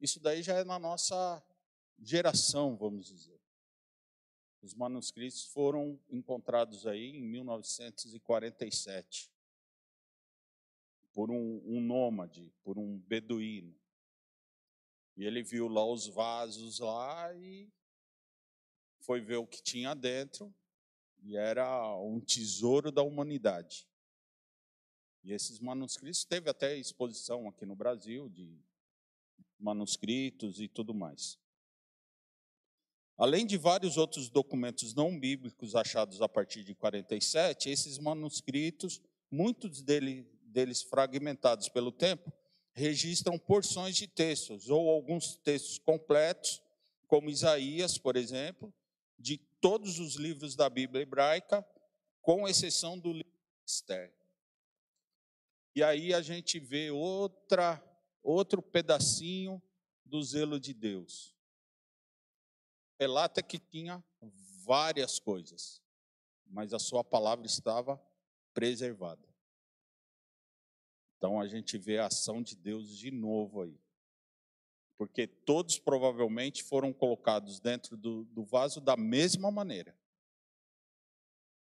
[0.00, 1.42] Isso daí já é na nossa
[1.98, 3.40] geração, vamos dizer.
[4.60, 9.30] Os manuscritos foram encontrados aí em 1947
[11.12, 13.74] por um, um nômade, por um beduíno.
[15.16, 17.68] E ele viu lá os vasos lá e
[19.08, 20.54] foi ver o que tinha dentro
[21.22, 23.88] e era um tesouro da humanidade.
[25.24, 28.54] E esses manuscritos teve até exposição aqui no Brasil de
[29.58, 31.38] manuscritos e tudo mais.
[33.16, 39.00] Além de vários outros documentos não bíblicos achados a partir de 47, esses manuscritos,
[39.30, 42.30] muitos deles, deles fragmentados pelo tempo,
[42.74, 46.62] registram porções de textos, ou alguns textos completos,
[47.06, 48.70] como Isaías, por exemplo,
[49.18, 51.66] de todos os livros da Bíblia hebraica,
[52.22, 53.32] com exceção do livro
[53.64, 54.14] de Esther.
[55.74, 57.82] E aí a gente vê outra,
[58.22, 59.62] outro pedacinho
[60.04, 61.34] do zelo de Deus.
[62.98, 64.02] Relata que tinha
[64.64, 65.82] várias coisas,
[66.46, 68.00] mas a sua palavra estava
[68.52, 69.26] preservada.
[71.16, 73.80] Então a gente vê a ação de Deus de novo aí.
[74.98, 79.96] Porque todos provavelmente foram colocados dentro do, do vaso da mesma maneira.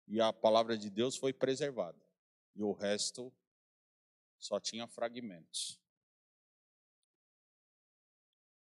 [0.08, 2.02] E a palavra de Deus foi preservada.
[2.56, 3.32] E o resto
[4.40, 5.80] só tinha fragmentos.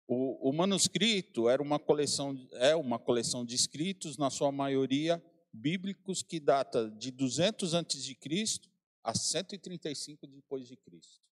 [0.08, 6.22] O, o, manuscrito era uma coleção, é uma coleção de escritos, na sua maioria bíblicos,
[6.22, 8.68] que data de 200 antes de Cristo
[9.02, 11.25] a 135 depois de Cristo.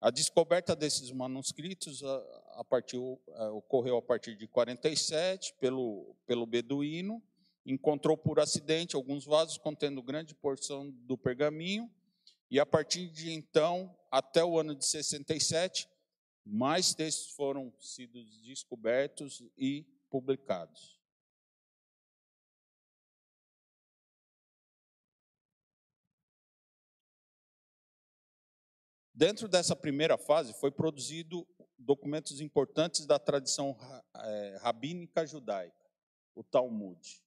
[0.00, 2.16] A descoberta desses manuscritos a,
[2.54, 2.96] a partir,
[3.34, 7.22] a, ocorreu a partir de 47 pelo, pelo beduíno,
[7.66, 11.90] encontrou por acidente alguns vasos contendo grande porção do pergaminho,
[12.50, 15.86] e a partir de então, até o ano de 67,
[16.44, 20.99] mais textos foram sido descobertos e publicados.
[29.20, 31.46] Dentro dessa primeira fase, foi produzido
[31.78, 33.76] documentos importantes da tradição
[34.16, 35.84] é, rabínica judaica,
[36.34, 37.22] o Talmud.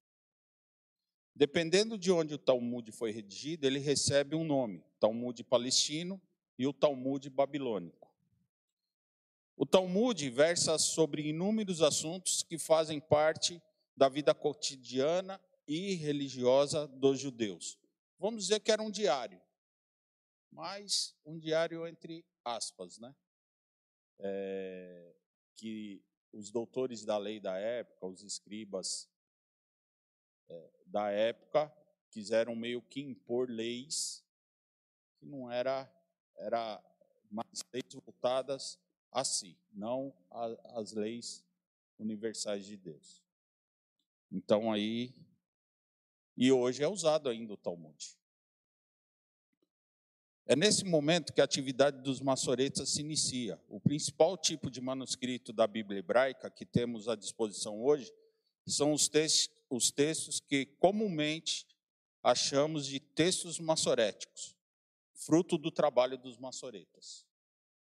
[1.35, 6.19] Dependendo de onde o Talmud foi redigido, ele recebe um nome: Talmud palestino
[6.57, 8.11] e o Talmud babilônico.
[9.55, 13.61] O Talmud versa sobre inúmeros assuntos que fazem parte
[13.95, 17.77] da vida cotidiana e religiosa dos judeus.
[18.17, 19.42] Vamos dizer que era um diário
[20.53, 23.15] mas um diário entre aspas, né?
[24.19, 25.15] É,
[25.55, 29.09] que os doutores da lei da época, os escribas
[30.49, 31.71] é, da época,
[32.09, 34.23] quiseram meio que impor leis
[35.17, 35.89] que não era
[36.37, 36.83] era
[37.29, 38.79] mais leis voltadas
[39.11, 40.13] a si, não
[40.75, 41.45] as leis
[41.97, 43.23] universais de Deus.
[44.31, 45.15] Então aí
[46.35, 48.17] e hoje é usado ainda o Talmud.
[50.45, 53.59] É nesse momento que a atividade dos maçoretas se inicia.
[53.69, 58.11] O principal tipo de manuscrito da Bíblia hebraica que temos à disposição hoje
[58.67, 61.65] são os textos, os textos que comumente
[62.21, 64.55] achamos de textos maçoréticos,
[65.13, 67.25] fruto do trabalho dos maçoretas.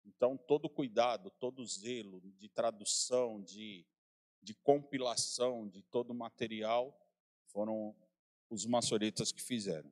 [0.05, 3.85] Então, todo cuidado, todo zelo de tradução, de,
[4.41, 6.95] de compilação de todo o material
[7.47, 7.95] foram
[8.49, 9.91] os maçoretas que fizeram.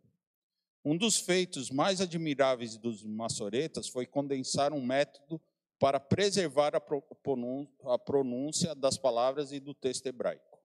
[0.84, 5.40] Um dos feitos mais admiráveis dos maçoretas foi condensar um método
[5.80, 10.60] para preservar a pronúncia das palavras e do texto hebraico.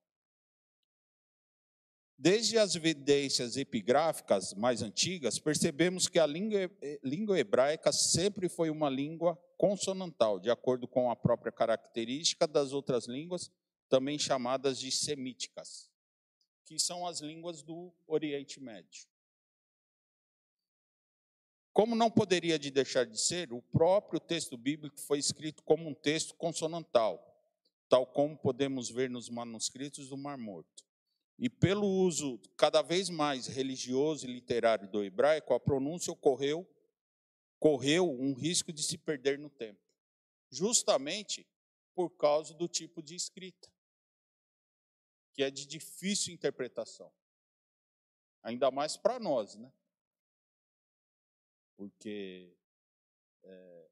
[2.19, 9.37] Desde as evidências epigráficas mais antigas, percebemos que a língua hebraica sempre foi uma língua
[9.59, 13.51] consonantal, de acordo com a própria característica das outras línguas,
[13.89, 15.91] também chamadas de semíticas,
[16.64, 19.07] que são as línguas do Oriente Médio.
[21.77, 25.93] Como não poderia de deixar de ser, o próprio texto bíblico foi escrito como um
[25.93, 27.22] texto consonantal,
[27.87, 30.87] tal como podemos ver nos manuscritos do Mar Morto.
[31.39, 36.66] E pelo uso cada vez mais religioso e literário do hebraico, a pronúncia ocorreu
[37.59, 39.83] correu um risco de se perder no tempo,
[40.49, 41.47] justamente
[41.95, 43.70] por causa do tipo de escrita,
[45.35, 47.12] que é de difícil interpretação.
[48.43, 49.70] Ainda mais para nós, né?
[51.77, 52.57] Porque
[53.45, 53.87] é,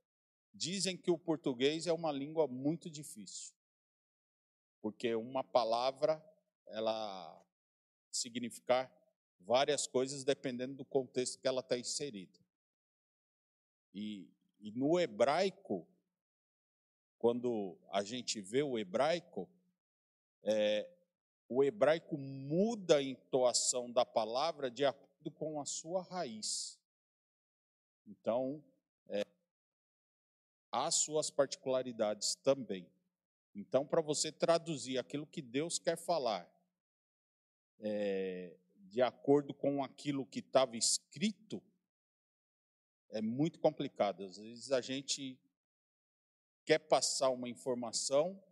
[0.57, 3.53] Dizem que o português é uma língua muito difícil,
[4.81, 6.25] porque uma palavra
[6.67, 7.45] ela
[8.13, 8.89] significar
[9.41, 12.39] várias coisas dependendo do contexto que ela está inserida.
[13.93, 14.31] E,
[14.61, 15.85] e no hebraico,
[17.19, 19.51] quando a gente vê o hebraico,
[20.45, 20.89] é,
[21.49, 26.79] o hebraico muda a entoação da palavra de acordo com a sua raiz.
[28.07, 28.63] Então,
[29.09, 29.23] é,
[30.71, 32.87] há suas particularidades também.
[33.55, 36.51] Então, para você traduzir aquilo que Deus quer falar
[37.79, 41.63] é, de acordo com aquilo que estava escrito,
[43.11, 44.25] é muito complicado.
[44.25, 45.39] Às vezes a gente
[46.65, 48.43] quer passar uma informação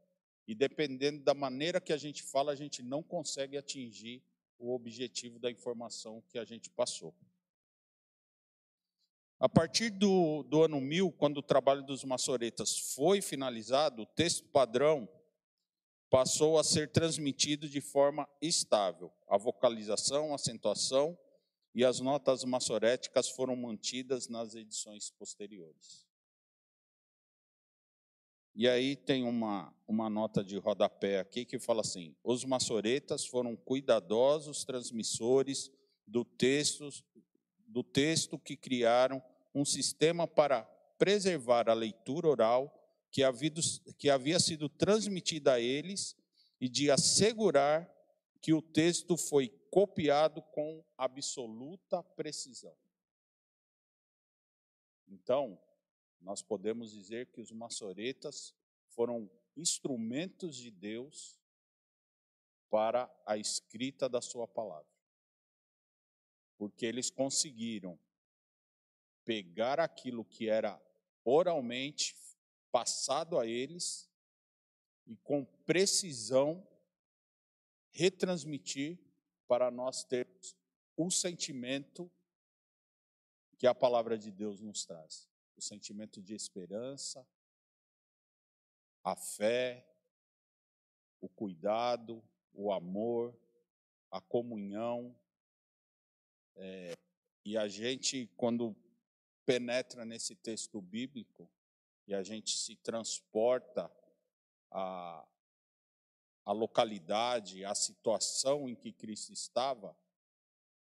[0.47, 4.23] e, dependendo da maneira que a gente fala, a gente não consegue atingir
[4.59, 7.15] o objetivo da informação que a gente passou.
[9.43, 14.45] A partir do, do ano 1000, quando o trabalho dos maçoretas foi finalizado, o texto
[14.45, 15.09] padrão
[16.09, 19.13] passou a ser transmitido de forma estável.
[19.27, 21.19] A vocalização, a acentuação
[21.75, 26.07] e as notas maçoréticas foram mantidas nas edições posteriores.
[28.55, 33.57] E aí tem uma, uma nota de rodapé aqui que fala assim: os maçoretas foram
[33.57, 35.69] cuidadosos transmissores
[36.07, 36.89] do texto,
[37.67, 39.21] do texto que criaram
[39.55, 40.65] um sistema para
[40.99, 42.79] preservar a leitura oral
[43.11, 43.51] que havia,
[43.99, 46.17] que havia sido transmitida a eles
[46.61, 47.91] e de assegurar
[48.41, 52.77] que o texto foi copiado com absoluta precisão.
[55.07, 55.61] Então,
[56.21, 58.55] nós podemos dizer que os maçoretas
[58.89, 61.39] foram instrumentos de Deus
[62.71, 64.91] para a escrita da sua palavra.
[66.57, 67.99] Porque eles conseguiram
[69.25, 70.81] pegar aquilo que era
[71.25, 72.15] oralmente
[72.71, 74.11] passado a eles
[75.07, 76.67] e com precisão
[77.91, 78.99] retransmitir
[79.47, 80.57] para nós termos
[80.97, 82.11] o sentimento
[83.59, 85.29] que a palavra de Deus nos traz.
[85.57, 87.27] O sentimento de esperança,
[89.05, 89.87] a fé,
[91.21, 93.37] o cuidado, o amor,
[94.11, 95.15] a comunhão.
[96.57, 96.95] É,
[97.45, 98.75] e a gente, quando
[99.45, 101.51] penetra nesse texto bíblico
[102.07, 103.91] e a gente se transporta
[104.71, 105.27] à,
[106.45, 109.97] à localidade, à situação em que Cristo estava,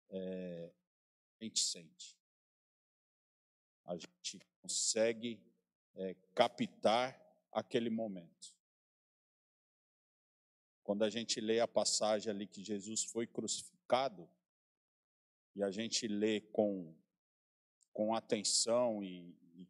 [0.09, 0.71] é,
[1.39, 2.17] a gente sente.
[3.85, 5.41] A gente consegue
[5.95, 7.19] é, captar
[7.51, 8.53] aquele momento.
[10.83, 14.29] Quando a gente lê a passagem ali que Jesus foi crucificado,
[15.55, 16.95] e a gente lê com
[17.97, 19.67] com atenção e, e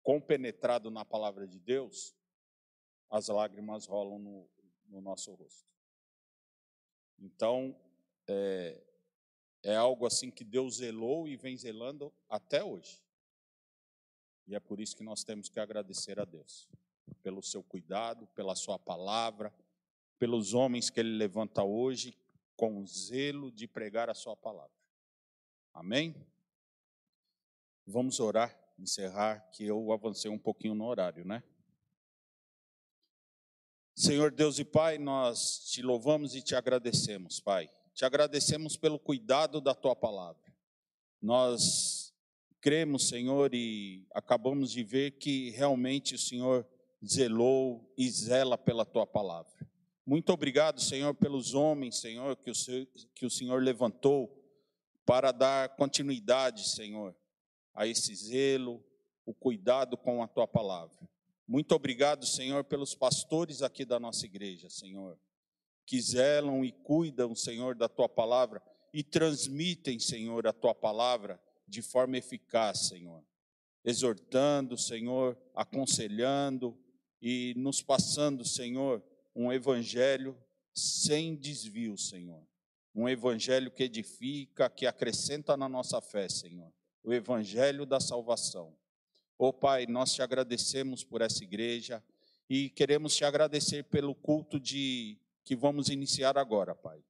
[0.00, 2.14] compenetrado na palavra de Deus,
[3.10, 4.48] as lágrimas rolam no,
[4.86, 5.68] no nosso rosto.
[7.18, 7.76] Então,
[8.28, 8.80] é,
[9.64, 13.02] é algo assim que Deus zelou e vem zelando até hoje.
[14.46, 16.68] E é por isso que nós temos que agradecer a Deus,
[17.24, 19.52] pelo seu cuidado, pela sua palavra,
[20.16, 22.16] pelos homens que ele levanta hoje
[22.54, 24.78] com zelo de pregar a sua palavra.
[25.74, 26.14] Amém?
[27.90, 31.42] Vamos orar, encerrar, que eu avancei um pouquinho no horário, né?
[33.96, 37.68] Senhor Deus e Pai, nós te louvamos e te agradecemos, Pai.
[37.92, 40.54] Te agradecemos pelo cuidado da tua palavra.
[41.20, 42.14] Nós
[42.60, 46.64] cremos, Senhor, e acabamos de ver que realmente o Senhor
[47.04, 49.68] zelou e zela pela tua palavra.
[50.06, 52.86] Muito obrigado, Senhor, pelos homens, Senhor, que o Senhor,
[53.16, 54.40] que o Senhor levantou
[55.04, 57.16] para dar continuidade, Senhor,
[57.74, 58.84] a esse zelo,
[59.24, 61.08] o cuidado com a tua palavra.
[61.46, 65.18] Muito obrigado, Senhor, pelos pastores aqui da nossa igreja, Senhor,
[65.84, 68.62] que zelam e cuidam, Senhor, da tua palavra
[68.92, 73.24] e transmitem, Senhor, a tua palavra de forma eficaz, Senhor.
[73.84, 76.76] Exortando, Senhor, aconselhando
[77.20, 79.02] e nos passando, Senhor,
[79.34, 80.36] um evangelho
[80.74, 82.46] sem desvio, Senhor.
[82.94, 86.72] Um evangelho que edifica, que acrescenta na nossa fé, Senhor
[87.02, 88.74] o evangelho da salvação.
[89.38, 92.02] Ó oh, Pai, nós te agradecemos por essa igreja
[92.48, 97.02] e queremos te agradecer pelo culto de que vamos iniciar agora, Pai.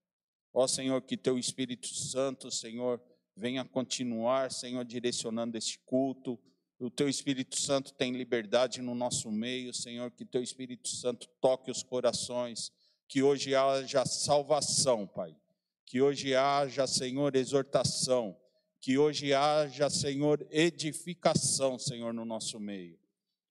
[0.53, 3.03] Ó oh, Senhor, que teu Espírito Santo, Senhor,
[3.35, 6.39] venha continuar, Senhor, direcionando este culto.
[6.79, 11.71] O teu Espírito Santo tem liberdade no nosso meio, Senhor, que teu Espírito Santo toque
[11.71, 12.71] os corações,
[13.09, 15.37] que hoje haja salvação, Pai.
[15.85, 18.40] Que hoje haja, Senhor, exortação
[18.81, 22.99] que hoje haja, Senhor, edificação, Senhor, no nosso meio.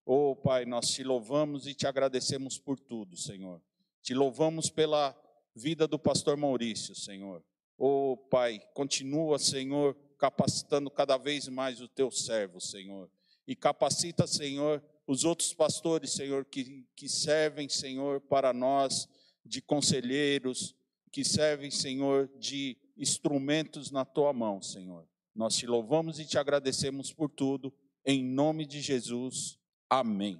[0.03, 3.61] Oh, Pai, nós te louvamos e te agradecemos por tudo, Senhor.
[4.01, 5.15] Te louvamos pela
[5.55, 7.43] vida do pastor Maurício, Senhor.
[7.77, 13.09] Oh, Pai, continua, Senhor, capacitando cada vez mais o teu servo, Senhor.
[13.47, 19.07] E capacita, Senhor, os outros pastores, Senhor, que, que servem, Senhor, para nós,
[19.45, 20.75] de conselheiros,
[21.11, 25.08] que servem, Senhor, de instrumentos na tua mão, Senhor.
[25.39, 27.73] Nós te louvamos e te agradecemos por tudo,
[28.05, 29.57] em nome de Jesus.
[29.89, 30.37] Amém.